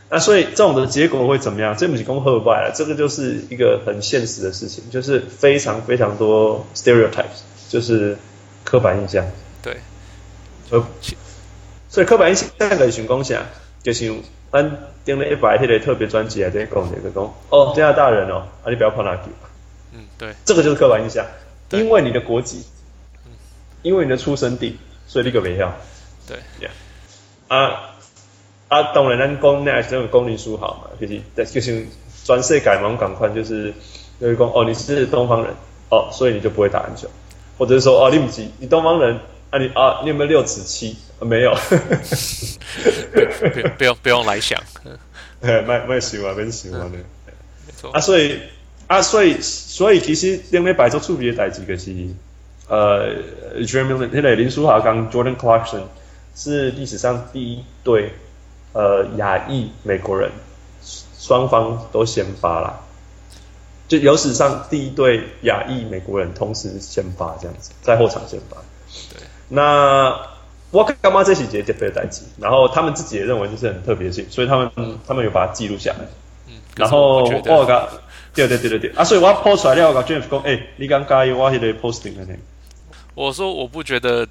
[0.08, 1.76] 那所以这种的结果会怎么样？
[1.76, 8.16] 这不是攻和败了，这个就是一个很现实的事情，就是非常非常多 stereotypes，就是
[8.62, 9.26] 刻板印象。
[9.62, 9.78] 对。
[10.70, 10.86] 呃，
[11.88, 13.46] 所以刻板印象在个群共下，
[13.82, 14.14] 就是
[14.52, 19.22] 咱订了一百天的特别专辑啊，这些讲这个讲哦，加拿大人哦，啊你不要跑哪去。
[19.92, 20.34] 嗯，对。
[20.44, 21.26] 这个就是刻板印象，
[21.70, 22.64] 因为你的国籍，
[23.82, 24.78] 因为你的出生地，
[25.08, 25.74] 所以你个没要。
[26.28, 26.36] 对。
[26.60, 26.70] Yeah。
[27.48, 27.95] 啊。
[28.68, 31.20] 啊，当然，咱讲那这种公民书好嘛，就是
[31.52, 31.86] 就是
[32.24, 33.72] 全世界嘛，赶快就是
[34.20, 35.54] 就是讲哦，你是东方人
[35.90, 37.08] 哦，所以你就不会打篮球。
[37.58, 39.18] 或者是说哦，你不急，你东方人
[39.50, 40.96] 啊你，啊，你有没有六尺七？
[41.18, 41.54] 啊、没有，
[43.14, 44.60] 不用不用不用来想，
[45.40, 48.38] 哎，蛮蛮喜欢，蛮喜欢的，没错啊，所以
[48.86, 51.90] 啊，所以所以其实另外摆出处别代志个是，
[52.68, 53.14] 呃
[53.60, 55.84] ，Jeremy Lin 那个林书豪跟 Jordan Clarkson
[56.34, 58.12] 是历史上第一对
[58.76, 60.30] 呃亚裔美国人，
[61.18, 62.78] 双方都先发了，
[63.88, 68.58] 就有史上第一对亚裔美国人同时先发这样子，在后场先发，
[69.14, 70.14] 对，那。
[70.72, 75.98] 我干嘛这期节特别的代志，然后他们自己也认为这是很特别性，所以他们、嗯、他们有把它记录下来。
[76.48, 77.88] 嗯，然后我讲，
[78.34, 82.34] 对对对对对，啊，所以我要 post 出来了，我讲 Jeff 讲，哎、欸，你刚刚我那个 posting 的呢？
[83.14, 84.26] 我说我不觉得，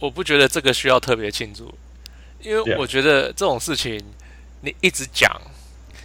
[0.00, 1.72] 我不觉得这个需要特别庆祝，
[2.44, 4.00] 因为我觉得这种事情
[4.60, 5.30] 你一直讲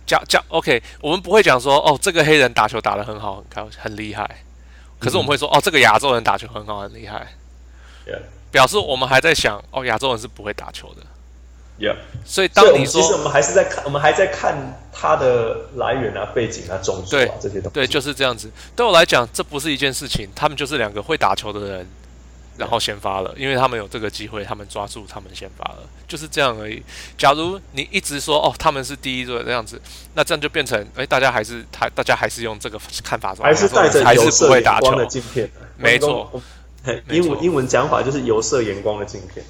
[0.05, 4.43] 讲讲，OK，我们不会讲说哦，这个黑人打球打得很好，很高，很厉害。
[4.97, 7.27] 可是我们会说、嗯、哦，这个亚洲人打球很好，很厉害。
[8.07, 8.21] Yeah.
[8.51, 11.03] 表示我们还在想哦，亚洲人是不会打球的。
[11.79, 11.95] Yeah.
[12.25, 17.69] 所以当你说，其实我们还是在看，我们还在看他的来源啊、背景啊、种族啊这些东西。
[17.69, 18.51] 对，就是这样子。
[18.75, 21.87] 对我来讲，这不是一件事情，他们就是两个会打球的人，
[22.59, 26.83] 然后先发了，因为他们有这个机会，他们抓住，他们先发了，就是这样而已。
[27.17, 29.81] 假如你一直说哦，他们是第一队这样子，
[30.13, 36.29] 那这样就变成哎，大家还是他，大家还是用这个看法说，还是带着有色眼光的镜片，没错。
[37.09, 39.45] 英文英文讲法就是有色眼光的镜片，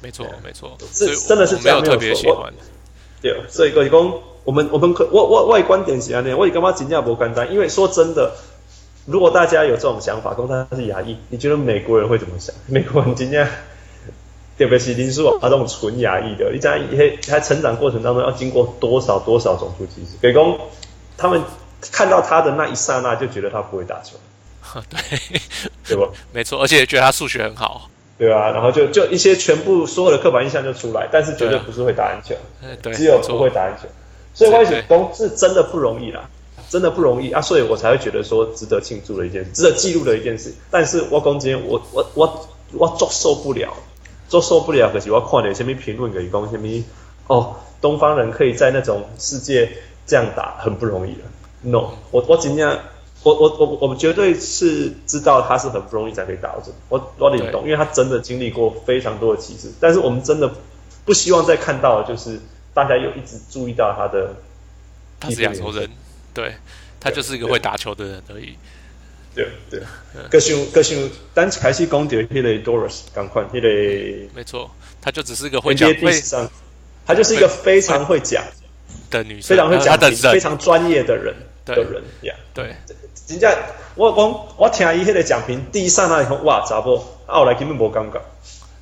[0.00, 2.52] 没错没错，是真的是没有特别喜欢。
[3.20, 4.12] 对，所以各位讲，
[4.44, 7.52] 我们我们可我我我的观点是这样，我也干嘛评价不简单？
[7.52, 8.34] 因为说真的，
[9.06, 12.54] 如果大家有这种想法，说他是亚裔，你觉得美国人会怎么想？
[12.66, 13.48] 美国人今天
[14.58, 20.18] 特别是林书豪他这种纯亚裔的，你讲他他成长过程当中要经过多少多少种族歧视？
[20.20, 20.58] 给公
[21.16, 21.42] 他们
[21.90, 24.16] 看到他的那一刹那就觉得他不会打球。
[24.88, 25.18] 对，
[25.84, 26.06] 对吧？
[26.32, 32.36] 没错，而且觉得他数学很好，对啊，然后就就一些全部所有的刻板印象就出来，但是绝对不是会打篮球，
[32.80, 33.88] 对，只有不会打篮球，
[34.32, 36.28] 所以外籍工是真的不容易啦，
[36.70, 40.54] 真的不容易啊，所以我才会觉得说值得庆祝的一件事，值得记录的一件事。
[40.70, 43.74] 但是我讲今天我我我我做受不了，
[44.28, 46.66] 做受不了，可是我看点什么评论，可以讲什么
[47.26, 49.70] 哦，东方人可以在那种世界
[50.06, 51.26] 这样打，很不容易了。
[51.60, 52.78] No，我我今天。
[53.22, 59.70] 我我我我们绝对是知道他是很不容易才可以打到这，我我点懂，因为他真的经历过非常多的歧视。
[59.78, 60.50] 但是我们真的
[61.04, 62.40] 不希望再看到，就是
[62.72, 64.36] 大家又一直注意到他的，
[65.20, 65.90] 他是亚洲人，
[66.32, 66.54] 对，
[66.98, 68.56] 他就是一个会打球的人而已。
[69.34, 69.80] 对对，
[70.28, 73.68] 个性个性，单开始讲到那个 Doris，赶快那个，
[74.34, 74.70] 没错，
[75.00, 76.50] 他就只是一个会讲，会上，
[77.06, 78.44] 他就是一个非常会讲
[79.08, 82.74] 的女生，非常会讲的，非常专业的人的人呀，对。
[83.26, 83.48] 真正
[83.94, 88.20] 我讲，我听伊迄个讲评，第一刹那以后，哇，查某，啊，后来根本无感觉，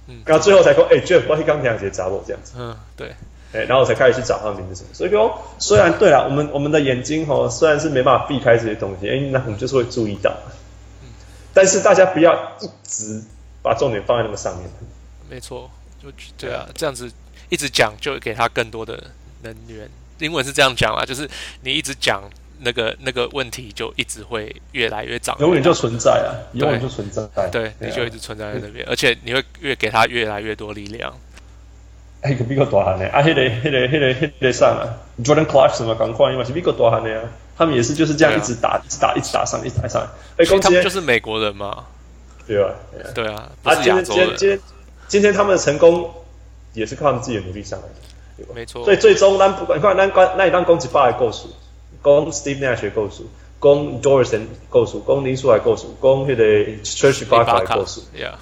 [0.07, 3.15] 嗯，然后最后才讲，哎、欸、，Jeff，我刚听一个查某这样子，嗯，对，
[3.53, 10.37] 哎、欸，然后我才开始去找他的名字什么，所以说，虽然对了，我们我们的眼睛哦，虽然是没办法避开这些东西，哎、欸，那我们就是会注意到，
[11.03, 11.09] 嗯，
[11.55, 13.23] 但是大家不要一直
[13.63, 14.69] 把重点放在那么上面，
[15.29, 15.71] 没错，
[16.03, 17.11] 就对啊，这样子
[17.49, 19.03] 一直讲，就给他更多的
[19.43, 19.89] 能源。
[20.19, 21.29] 英文是这样讲啊，就是
[21.63, 22.23] 你一直讲。
[22.61, 31.17] 那个那个问题就一直会越来越长，永远就存在啊，永远就存在，对，你就一直存在在那边，而且你会越给他越来越多力量。
[32.21, 34.83] 哎，个美国大汉的啊，那个那个那个那个上啊
[35.23, 37.21] ，Jordan Clarkson 嘛，赶快，因为是美国大汉的呀，
[37.57, 40.03] 他们也是就是这样一直打，一直打，一直打上，一直打上。
[40.37, 41.85] 哎，他们就是美国人嘛，
[42.47, 42.75] 对啊，
[43.15, 44.61] 对啊，啊，今天今天今天
[45.07, 46.11] 今天他们的成功
[46.75, 47.95] 也是靠他们自己的努力上来的，
[48.39, 48.53] 对吧？
[48.55, 48.85] 没错。
[48.85, 51.49] 所以最终，咱不管，你看，咱那一当攻击八个够数。
[52.01, 53.27] 讲 Steve Nash 够数，
[53.61, 54.39] 讲 Doris
[54.71, 56.45] 够数，讲林书豪够数，讲那个
[56.85, 58.03] Serge Ibaka 够数。
[58.17, 58.35] Yeah，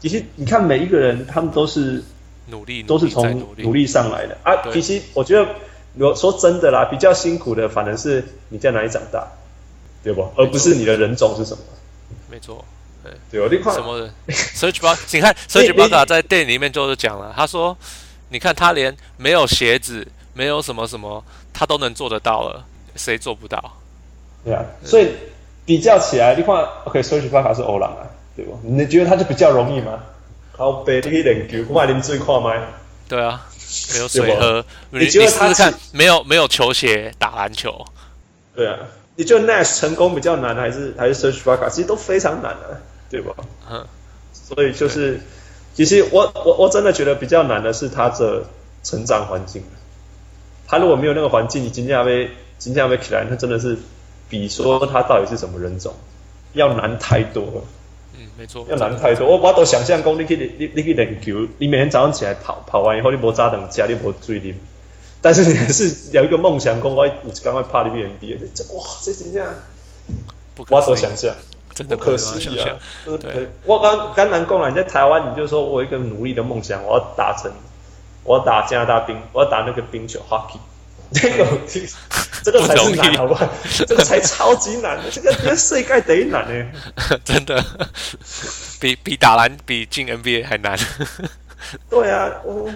[0.00, 2.02] 其实你看每一个人，他们都是
[2.46, 4.52] 努力，都是从努力上来的啊。
[4.72, 5.46] 其实我觉得，
[5.98, 9.26] 我说真的啦，比较辛苦的反而是你在哪里长大，
[10.02, 10.28] 对不？
[10.36, 11.62] 而不是你的人种是什么。
[12.30, 12.64] 没错，
[13.02, 17.76] 对，对我另外什么人？Serge Ibaka，你看 Serge Ibaka 在电影里面就是讲了，他说
[18.30, 22.64] ：“你看他连没有鞋子，没有什么什么，他都能做得到了。”
[22.96, 23.60] 谁做不到？
[24.44, 25.08] 对啊，所以
[25.64, 28.56] 比较起来，你看，OK，Serge Ibaka 是欧朗啊，对不？
[28.62, 30.00] 你觉得他就比较容易吗？
[30.56, 32.52] 好，背这个练球，我连最快吗？
[33.08, 33.46] 对啊，
[33.92, 34.64] 没有水喝。
[34.90, 37.84] 你觉得他试试看，没有没有球鞋打篮球？
[38.54, 38.78] 对啊，
[39.16, 41.68] 你觉得 Nash 成功比较难，还是还是 Serge Ibaka？
[41.70, 42.80] 其实都非常难的，
[43.10, 43.34] 对吧？
[43.70, 43.86] 嗯，
[44.32, 45.20] 所以就是，
[45.74, 48.44] 其实我我我真的觉得比较难的是他的
[48.82, 49.62] 成长环境。
[50.66, 52.30] 他如果没有那个环境，你今天还会。
[52.56, 53.76] 今天要被起来，那真的是
[54.28, 55.92] 比说他到底是什么人种，
[56.54, 57.62] 要难太多了。
[58.18, 59.26] 嗯，没错，要难太多。
[59.26, 64.54] 我我都想象讲，你去你你去练球，你每天早上起来跑，跑完以后你无早顿吃，你无水啉。
[65.20, 69.46] 但是你还是有一个梦想，讲我我赶快拍你 NBA 的，哇，这怎样？
[70.68, 71.34] 我都想象，
[71.74, 72.78] 真的不可思议啊！
[73.04, 77.50] 对，我刚刚难讲了，你在台湾，你就说我有一个努力的梦想，我要打成，
[78.22, 80.58] 我要打加拿大冰，我要打那个冰球 hockey。
[81.12, 81.46] 这 个
[82.42, 83.48] 这个才是难，好不好？
[83.86, 86.66] 这个才超级难的，这个比世界第一难呢。
[87.24, 87.64] 真的，
[88.80, 90.78] 比比打篮比进 NBA 还难。
[91.88, 92.70] 对啊，我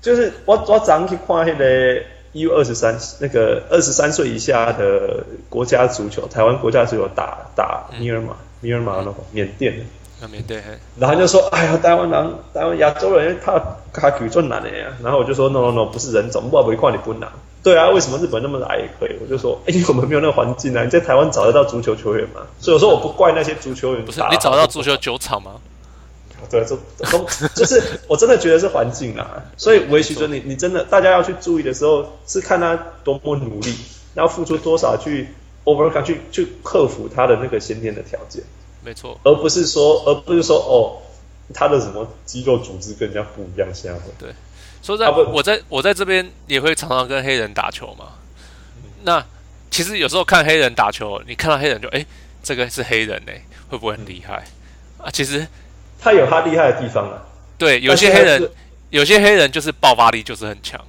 [0.00, 2.02] 就是我我早上去看那个
[2.32, 9.84] U 二十三那个二十三岁以下的国家足球，台湾国家足球打打尼尔马尼尔马那个缅甸的。
[10.18, 10.64] 那缅甸，
[10.98, 17.30] 然后就说：“哎呀，台湾人，台湾亚洲人他他举重难的呀。”然后我就说：“No No No，不是人种，我不会看你不难。”
[17.66, 19.18] 对啊，为什么日本那么矮也可以？
[19.20, 20.84] 我就说，因为我们没有那个环境啊。
[20.84, 22.42] 你在台湾找得到足球球员吗？
[22.60, 24.04] 所以我说我不怪那些足球员。
[24.04, 25.56] 不是你找得到足球酒厂吗？
[26.48, 26.78] 对，这
[27.10, 29.42] 都就是我真的觉得是环境啊。
[29.56, 33.74] 所以维许尊，你你真的大家要去注意的时候，是看他多么努力，
[34.14, 35.26] 要付出多少去
[35.64, 38.44] overcome 去去克服他的那个先天的条件。
[38.84, 41.02] 没错，而不是说，而不是说哦，
[41.52, 44.04] 他的什么肌肉组织跟人家不一样，相反。
[44.20, 44.30] 对。
[44.86, 48.06] 说在，我在我在这边也会常常跟黑人打球嘛。
[49.02, 49.24] 那
[49.68, 52.06] 其实有时候看黑人打球，你看到黑人就哎，
[52.40, 53.32] 这个是黑人呢，
[53.68, 54.44] 会不会很厉害
[54.98, 55.10] 啊？
[55.10, 55.44] 其实
[56.00, 57.18] 他有他厉害的地方啊。
[57.58, 58.48] 对，有些黑人，
[58.90, 60.80] 有些黑人就是爆发力就是很强。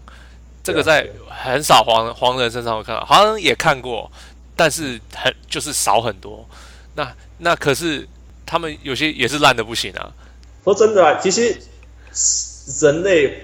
[0.64, 4.12] 这个在很少黄黄人身上我看到，好像也看过，
[4.56, 6.48] 但是很就是少很多。
[6.94, 8.08] 那那可是
[8.46, 10.14] 他们有些也是烂的不行啊。
[10.64, 11.60] 说真的啊，其实
[12.80, 13.44] 人类。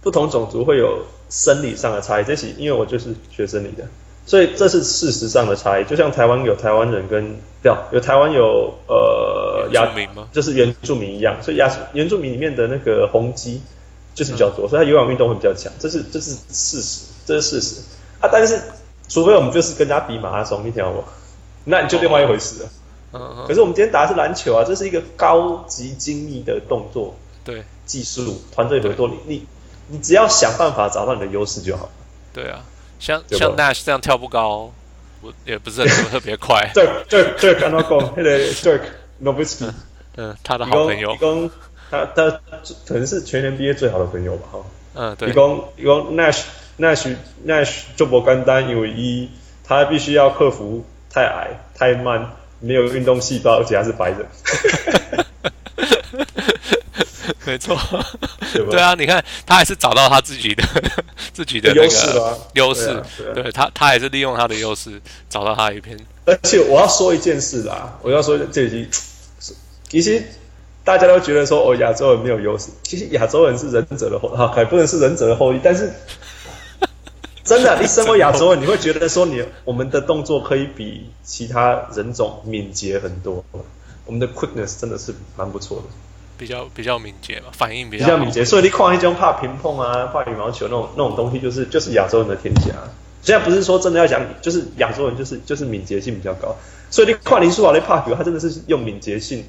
[0.00, 3.84] 不同种族会有生理上的差异，这是因为我就是学生理的，
[4.24, 5.84] 所以这是事实上的差异。
[5.84, 10.28] 就像台湾有台湾人跟对，有台湾有呃原住民吗？
[10.32, 13.60] 就是原住民一样，所以亚原住民里面的那个红肌
[14.14, 17.80] 就是比较多，嗯、所以他有氧运动会比较强，这是这是事实，这是事实
[18.20, 18.28] 啊。
[18.32, 18.60] 但是
[19.08, 20.92] 除非我们就是跟人家比马拉松一条，
[21.64, 22.68] 那你就另外一回事了。
[23.12, 23.46] 嗯嗯。
[23.48, 29.46] 可是我们今天打的是篮球啊，这是一个高级精密的动作，对，技术团队合作，你你。
[29.88, 31.90] 你只要想办法找到你的优势就好。
[32.32, 32.60] 对啊，
[32.98, 34.72] 像像 Nash 这样跳不高，
[35.20, 36.70] 我也不是很 特别快。
[36.74, 38.80] 对对对，刚刚讲那个 Dirk
[39.22, 39.70] Nowitzki，
[40.16, 41.16] 嗯，他的好朋友，
[41.90, 42.30] 他他
[42.86, 44.58] 可能是全年毕业最好的朋友吧，哈。
[44.94, 45.30] 嗯，对。
[45.30, 46.42] 一共一共 Nash
[46.78, 47.14] Nash
[47.46, 49.30] Nash 就不简单，因为一
[49.64, 54.26] 他必须要克服太矮、太慢、没有运动细胞，而且还是白人。
[57.48, 57.74] 没错，
[58.70, 60.62] 对啊，你看他还是找到他自己的
[61.32, 62.38] 自己的那个优势，啊。
[62.52, 63.02] 优势，
[63.34, 65.98] 对他，他还是利用他的优势找到他一片。
[66.26, 68.88] 而且我要说一件事啦，我要说这已经，
[69.88, 70.22] 其实
[70.84, 75.90] 大家都觉得说哦，亚洲人没有优势，其实亚洲人是忍者的后，哈，还不能是忍者的后裔，但是
[77.44, 83.42] 真的，你身为亚洲人，你会觉得说你我们的动作可以比其他人种敏捷很多，
[84.04, 85.84] 我们的 quickness 真的是蛮不错的。
[86.38, 92.70] 比较比较敏捷嘛，反应比较，比较敏捷，所以你看一种怕平碰啊，怕羽毛球那种那种东西，就是就是亚洲人的天下。
[93.22, 96.56] 现在不是说真的要讲，就是亚洲人就是就是敏捷性比较高，
[96.90, 99.44] 所以你看林书豪的怕球，他真的是用敏捷性。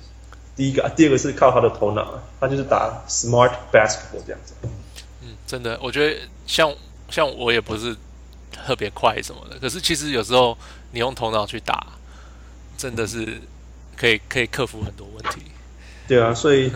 [0.55, 4.53] 第一个，第二个是靠他的头脑，他就是打 smart basketball 这样子。
[5.21, 6.69] 嗯，真的，我觉得像
[7.09, 7.95] 像我也不是
[8.51, 10.57] 特别快什么的，可是其实有时候
[10.91, 11.87] 你用头脑去打，
[12.77, 13.39] 真的是
[13.95, 15.43] 可以可以克服很多问题。
[16.10, 16.74] 对啊，所以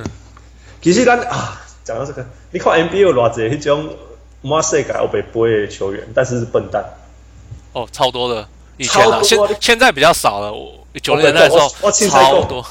[0.80, 3.90] 其实咱啊，讲到这个，你看 NBA 有偌济迄种
[4.44, 6.86] 满世界欧北杯的球员，但是是笨蛋。
[7.74, 10.54] 哦，超多的，以前啊，现现在比较少了。
[10.54, 12.64] 我九零年代的时候，我超多。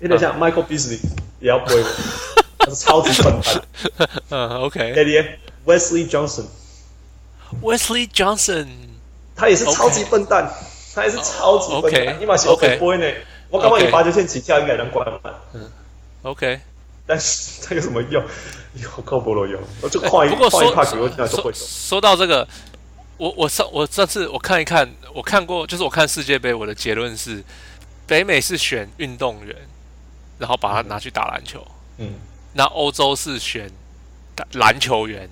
[0.00, 0.98] 有点像 Michael Beasley
[1.38, 1.80] 也要背，
[2.58, 3.62] 他是超级笨蛋。
[4.30, 4.92] 嗯，OK。
[5.64, 6.46] Wesley Johnson。
[7.62, 8.66] Wesley Johnson，
[9.36, 10.52] 他也是超级笨蛋，
[10.96, 12.16] 他也是超级笨蛋。
[12.18, 13.06] 你把小北杯呢？
[13.50, 15.32] 我刚刚有发球线起跳应该能关满。
[15.52, 15.70] 嗯。
[16.22, 16.60] OK，
[17.06, 18.22] 但是它有什么用？
[18.74, 22.48] 有靠菠萝用，我就跨一跨一跨球，现在都会说到这个，
[23.18, 27.44] 我我上我这次我看一看，我看过，就是我看世界杯，我的结论是，
[28.06, 29.54] 北美是选运动员，
[30.38, 31.62] 然后把它拿去打篮球。
[31.98, 32.14] 嗯。
[32.54, 33.70] 那欧洲是选
[34.34, 35.28] 打篮球员，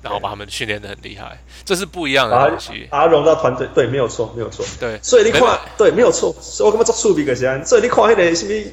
[0.00, 2.88] 然后把他们训练的很厉害，这是不一样的东西。
[2.90, 4.64] 把它融到团队，对，没有错，没有错。
[4.80, 4.98] 对。
[5.02, 6.34] 所以你看，对，没有错。
[6.40, 7.62] 所以我根本做触笔个先？
[7.66, 8.72] 所以你看那个什么？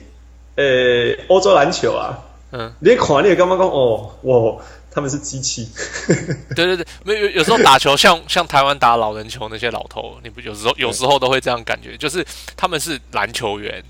[0.55, 2.19] 呃，欧洲篮球啊，
[2.51, 5.67] 嗯，你看你也刚刚讲哦，哇，他们是机器。
[6.55, 12.23] 对对对，没有有时候 打球像像台湾打老人球那些老头，你不有时候有时候都会这样感觉，就是
[12.55, 13.83] 他们是篮球员，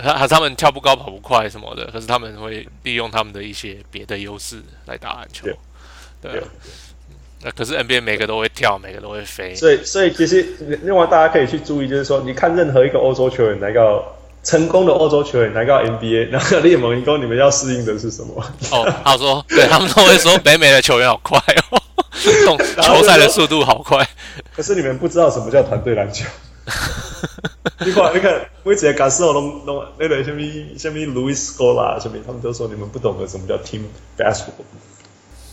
[0.00, 5.44] 他他们跳不高跑不快什么的，可是他们会利用他们的一些别的优势来打篮球。
[6.22, 6.42] 对，对
[7.42, 9.56] 那可是 NBA 每个都会跳，每个都会飞。
[9.56, 10.46] 所以所以其实
[10.82, 14.14] 另外大家可以去注意，就是说你看任何一个欧洲球员来到。
[14.42, 18.42] 成功的欧洲球员来到 NBA，然后联盟一共你们要适应的是什么？
[18.72, 21.38] 哦，他说，对他们都会说北美的球员好快
[21.70, 21.80] 哦，
[22.46, 24.08] 动球赛的速度好快。
[24.54, 26.24] 可是你们不知道什么叫团队篮球。
[27.80, 28.34] 你看，你看，
[28.64, 30.40] 我直接感受拢拢那个什么
[30.78, 33.82] 什么 Luis Scola 什么，他们都说你们不懂得什么叫 team
[34.18, 34.64] basketball。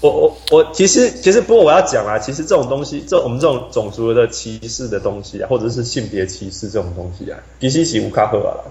[0.05, 8.61] 我我我其实其实不过我要讲啊，其实这种东西，这我们这种种族的歧视的东西啊，或者是性别歧视这种东西啊，其实是无卡好啊。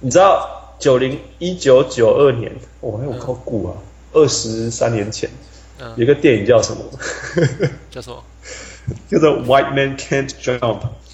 [0.00, 3.72] 你知道九零一九九二年，我还有靠古啊，
[4.12, 5.30] 二十三年前，
[5.80, 6.84] 嗯、有个电影叫什么？
[7.90, 8.22] 叫什么？
[9.10, 10.60] 叫做《White Man Can't Jump》。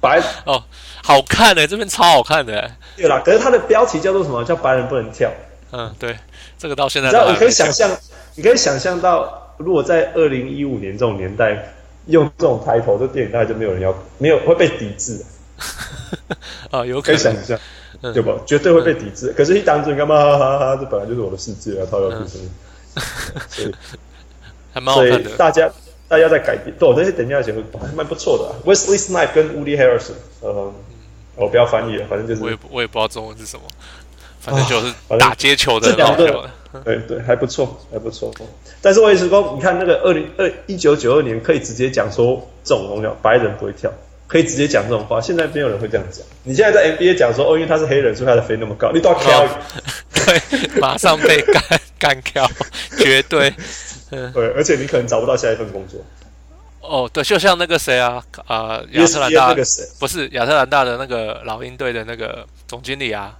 [0.00, 0.62] 白哦，
[1.02, 2.70] 好看的，这边超好看的。
[2.96, 4.44] 对啦，可是它的标题叫做什么？
[4.44, 5.30] 叫白人不能跳。
[5.72, 6.16] 嗯，对，
[6.58, 7.90] 这个到现在，你知道，你可以想象，
[8.36, 11.74] 你可以想象到，如果在二零一五年这种年代
[12.06, 15.24] 用这种抬头，这电影大概就没有人要，没有会被抵制。
[16.70, 17.58] 啊， 有可以想象。
[18.00, 18.32] 对吧？
[18.46, 19.34] 绝对会被抵制。
[19.36, 20.14] 可是，一当真干嘛？
[20.14, 20.76] 哈哈哈！
[20.76, 22.40] 这本来就是我的世界啊，套要出声。
[23.48, 23.74] 所以，
[24.72, 25.24] 还蛮好看的。
[25.24, 25.68] 所以大家，
[26.06, 26.72] 大家在改变。
[26.78, 28.70] 对，这些等一下节目还蛮不错的。
[28.70, 30.12] Wesley Snipes 跟 Woody Harrelson，
[30.42, 30.72] 呃，
[31.34, 32.42] 我不要翻译了，反正就是。
[32.44, 33.62] 我也我也不知道中文是什么，
[34.48, 35.90] 反正就是打接球的。
[35.90, 36.50] 这两个，
[36.84, 38.32] 对对，还不错，还不错。
[38.80, 43.92] 但是我也是说，你看那个二零二一九九二年，可以直接讲说这种东西，白人不会跳。
[44.26, 46.22] 可以直接讲这种话，现在没有人会这样讲。
[46.42, 49.48] 你现在在 NBA 讲说，哦，因为他是黑人，所以他的飞那么高，你都要跳，
[50.12, 51.62] 对，马上被干
[51.98, 52.46] 干跳，
[52.98, 53.50] 绝对，
[54.10, 55.98] 对，而且你可能找不到下一份工作。
[56.82, 59.54] 哦，对，就像那个谁啊，啊、呃，亚特兰大，
[59.98, 63.34] 不是亚特兰大的那个老鹰队的那个总经理啊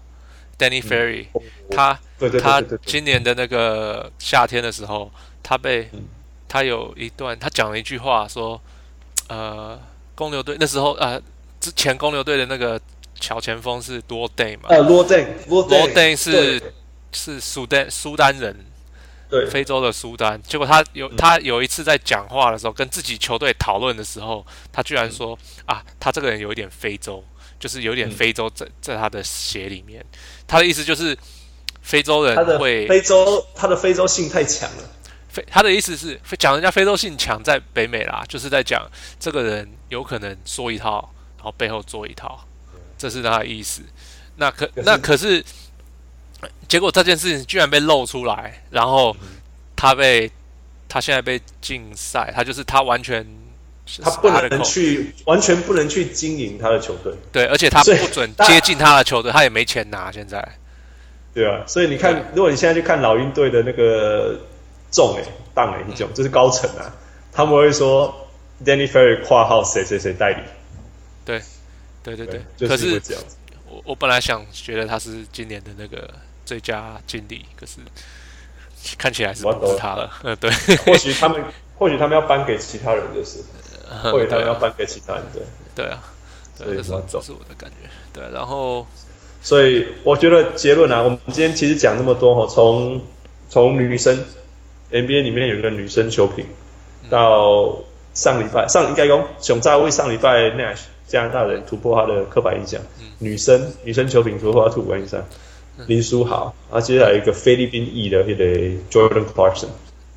[0.59, 1.99] ，Danny Ferry，、嗯、他，
[2.41, 5.11] 他今年的那个夏天的时候，
[5.43, 6.05] 他被，嗯、
[6.49, 8.61] 他有一段，他讲了一句话说，
[9.29, 9.79] 呃。
[10.19, 11.23] 公牛队那时候呃，
[11.61, 12.81] 之前公牛队的那个
[13.21, 14.69] 小前锋是罗丹嘛？
[14.69, 15.63] 呃，罗丹，罗
[15.95, 16.17] 丹。
[16.17, 16.61] 是
[17.13, 18.67] 是苏丹苏丹人，
[19.31, 20.43] 对，非洲的苏丹。
[20.43, 27.23] 结果他有他有一次在讲话的时候，跟自己球队讨论的时候，他居然说啊，他这个人有一点非洲，
[27.59, 30.05] 就是有点非洲在在他的血里面。
[30.47, 31.17] 他的意思就是
[31.83, 34.91] 非洲人会非洲，他的非洲性太强了。
[35.29, 38.91] 非他的意思是讲人家非洲性强在北美啦，就是在讲
[39.21, 42.47] 这个人有可能说一套，然后背后做一套，
[42.97, 43.83] 这是他的意思。
[44.37, 45.45] 那可，可那可是，
[46.67, 49.15] 结果这件事情居然被露出来，然后
[49.77, 50.31] 他被
[50.89, 53.27] 他现在被禁赛，他就是他完全
[54.03, 60.11] 他不能去完全不能去经营他的球队，对，而且他不准接近他的球队，他也没钱拿。
[60.13, 60.47] 现在，
[61.35, 64.39] 对啊，所以你看，如果你现在去看老鹰队的那个。
[64.91, 65.23] 重哎，
[65.53, 66.91] 当哎，一种，就是高层啊，
[67.31, 68.27] 他们会说
[68.65, 70.41] Danny Ferry 括号谁谁谁代理，
[71.27, 71.43] 对，
[72.03, 73.37] 对对对，对就是会这样子。
[73.67, 76.09] 我我本来想觉得他是今年的那个
[76.47, 77.81] 最佳经理，可是
[78.97, 80.11] 看起来是不是他了。
[80.23, 80.51] 呃， 对，
[80.87, 81.45] 或许他们
[81.77, 83.41] 或许他们要颁给其他人就是，
[84.13, 85.43] 或许他们要颁给其他人对。
[85.75, 86.03] 对啊，
[86.57, 87.89] 所以这是这是我的感觉。
[88.13, 88.87] 对，然后
[89.43, 93.01] 所以我觉得结论啊，我们今天其实讲那么多哈，从
[93.49, 94.25] 从女生。
[94.91, 96.47] NBA 里面有一个女生球评，
[97.11, 97.77] 到
[98.15, 102.81] 上礼拜上应该用熊在为上礼拜 Nash 加拿大人突破他的刻板印象，
[103.19, 105.23] 女生女生球评突破他突破印象，
[105.87, 108.45] 林书豪，然后接下来一个菲律宾裔的那个
[108.91, 109.69] Jordan Clarkson，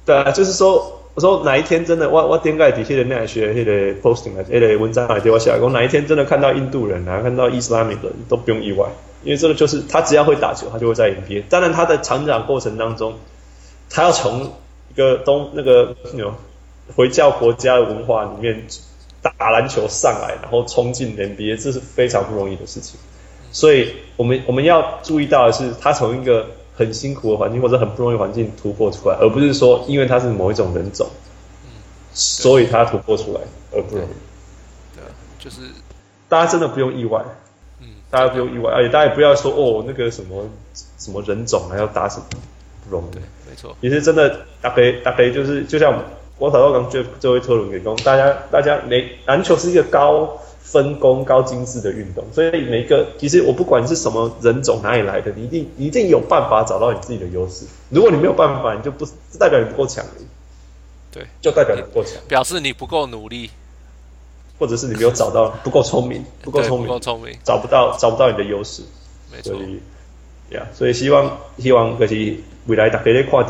[0.05, 7.97] 对啊，就是说我说哪一天真的我我点开底下的 Nash 的那个 posting 来那个文章啊对我写，我哪一天真的看到印度人啊，看到伊斯兰人
[8.29, 8.87] 都不用意外，
[9.23, 13.15] 因为这个就是他只要会打球，他就会在 NBA，当然他的成长过程当中，
[13.89, 14.53] 他要从
[14.89, 16.33] 一个东那个有
[16.95, 18.65] 回教国家的文化里面
[19.21, 22.97] 打篮球上来，然后冲进 NBA，这是非常不容易的事情。
[23.51, 26.47] 所以我们我们要注意到的是，他从一个
[26.81, 31.07] 很辛苦的环境或者很不容易环境突破出来，而不是说因为他是某一种人种，
[32.11, 34.95] 所以他突破出来而不容易。
[34.95, 35.03] 对，
[35.37, 35.61] 就是
[36.27, 37.23] 大家真的不用意外，
[37.79, 40.43] 嗯，大家不用意外，而且大家也不要说哦，那个什么
[40.97, 42.25] 什么人种还要打什么。
[42.83, 44.41] 不容易，没错，也是真的。
[44.59, 46.03] 大概大概就是，就像
[46.39, 50.27] 我早上刚就这位特伦给工，大家大家没篮球是一个高
[50.71, 57.65] 分工高精致的运动，所以每一个其实我不管是什么人种哪里来的，你一定你一定有办法找到你自己的优势。
[57.89, 59.05] 如果你没有办法，你就不
[59.37, 60.05] 代表你不够强，
[61.11, 63.49] 对，就代表你不够强，表示你不够努力，
[64.57, 68.81] 或者是你没有找到不够聪明， 不够聪明，不够聪明，找不到找不到你的优势，
[69.29, 69.79] 没错，所以
[70.55, 72.35] 呀，所以希望希望可是
[72.67, 73.49] 未来大家在看到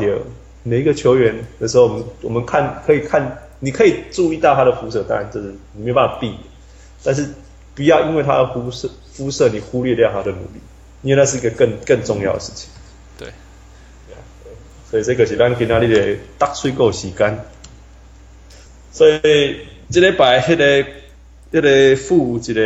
[0.64, 6.38] 每一个球员的时候，我们我们看可以看，你可以注意到他的辐射，当然这是你没有办法避免。
[7.04, 7.28] 但是
[7.74, 10.60] 不要因为他的肤色肤色，你忽略掉他的努力，
[11.02, 12.68] 因为那是一个更更重要的事情。
[13.18, 13.28] 对，
[14.90, 17.44] 所以这个是咱今天的打水果时间。
[18.92, 20.86] 所以这礼拜那个
[21.50, 22.60] 那个附一个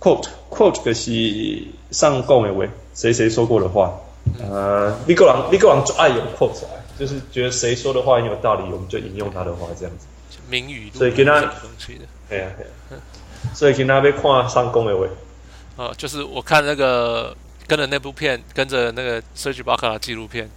[0.00, 4.00] quote quote 就是上讲的话，谁谁说过的话。
[4.40, 10.06] 呃，你个人你个人就爱用 quote 来，就是觉得谁说的话很有道理，我们就引用他的话这样子。
[10.48, 11.40] 名语，所以跟他，
[12.28, 13.02] 对呀对呀。
[13.52, 15.08] 所以今天要看上攻的位，
[15.76, 17.36] 呃，就是我看那个
[17.66, 20.48] 跟着那部片，跟着那个 Serge Ibaka 的纪录片，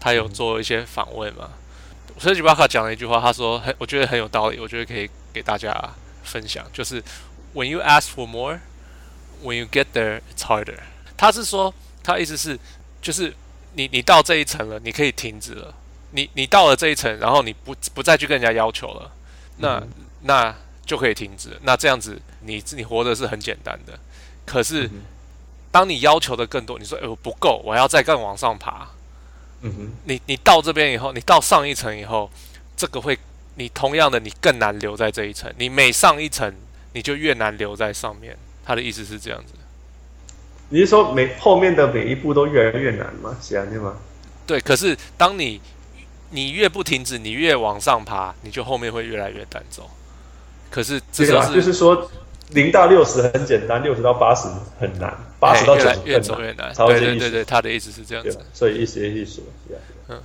[0.00, 1.50] 他有做一些访问嘛。
[2.08, 5.74] 嗯、Serge Ibaka 讲了一句话，他说很，我觉得很有道理，我觉得可以给大家
[6.24, 7.02] 分享，就是
[7.54, 8.60] When you ask for more,
[9.42, 10.78] when you get there, it's harder。
[11.16, 11.72] 他是说，
[12.02, 12.58] 他意思是，
[13.00, 13.34] 就是
[13.74, 15.74] 你你到这一层了，你可以停止了。
[16.10, 19.10] 你你到了这一层，然后你不不再去跟人家要求了，
[19.58, 19.88] 那、嗯、
[20.22, 20.54] 那。
[20.84, 21.50] 就可以停止。
[21.62, 23.98] 那这样子你，你你活的是很简单的。
[24.44, 24.90] 可是，
[25.70, 28.88] 当你要求的更多，你说“哎，我不够，我要再更往上爬。”
[29.64, 32.28] 嗯哼，你你到这边以后，你到上一层以后，
[32.76, 33.16] 这个会，
[33.54, 35.52] 你同样的，你更难留在这一层。
[35.56, 36.52] 你每上一层，
[36.92, 38.36] 你就越难留在上面。
[38.64, 39.54] 他的意思是这样子。
[40.68, 43.36] 你是说每后面的每一步都越来越难吗？
[43.40, 43.96] 是这样吗？
[44.44, 44.60] 对。
[44.60, 45.60] 可是，当你
[46.30, 49.88] 你越不停止，你越往上爬，你就后面会越来越难走。
[50.72, 52.10] 可是，这是、啊，就是说，
[52.48, 54.48] 零到六十很简单，六十到八十
[54.80, 56.72] 很难，八十到九十越走越难。
[56.74, 59.42] 对对对对，他的意思是这样子，所以意思意思是
[60.08, 60.18] 嗯。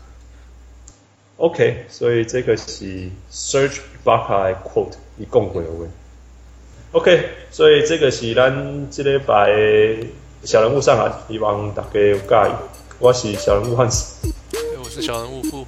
[1.36, 5.89] OK，所以这个是 Serge Ibaka quote 一共会有问。
[6.93, 9.52] OK，所以这个是咱这礼拜
[10.43, 12.54] 小人物上来，希望大家有介意。
[13.00, 14.34] 我是小人物汉斯，
[14.82, 15.68] 我是小人物富。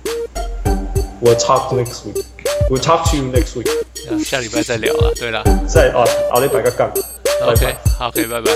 [1.21, 2.23] We'll talk next week.
[2.70, 3.68] We'll talk to you next week.
[4.24, 5.12] 下礼拜再聊了。
[5.16, 6.90] 对了，再哦，好嘞，摆个杠。
[7.42, 8.50] OK，好，可以，拜拜。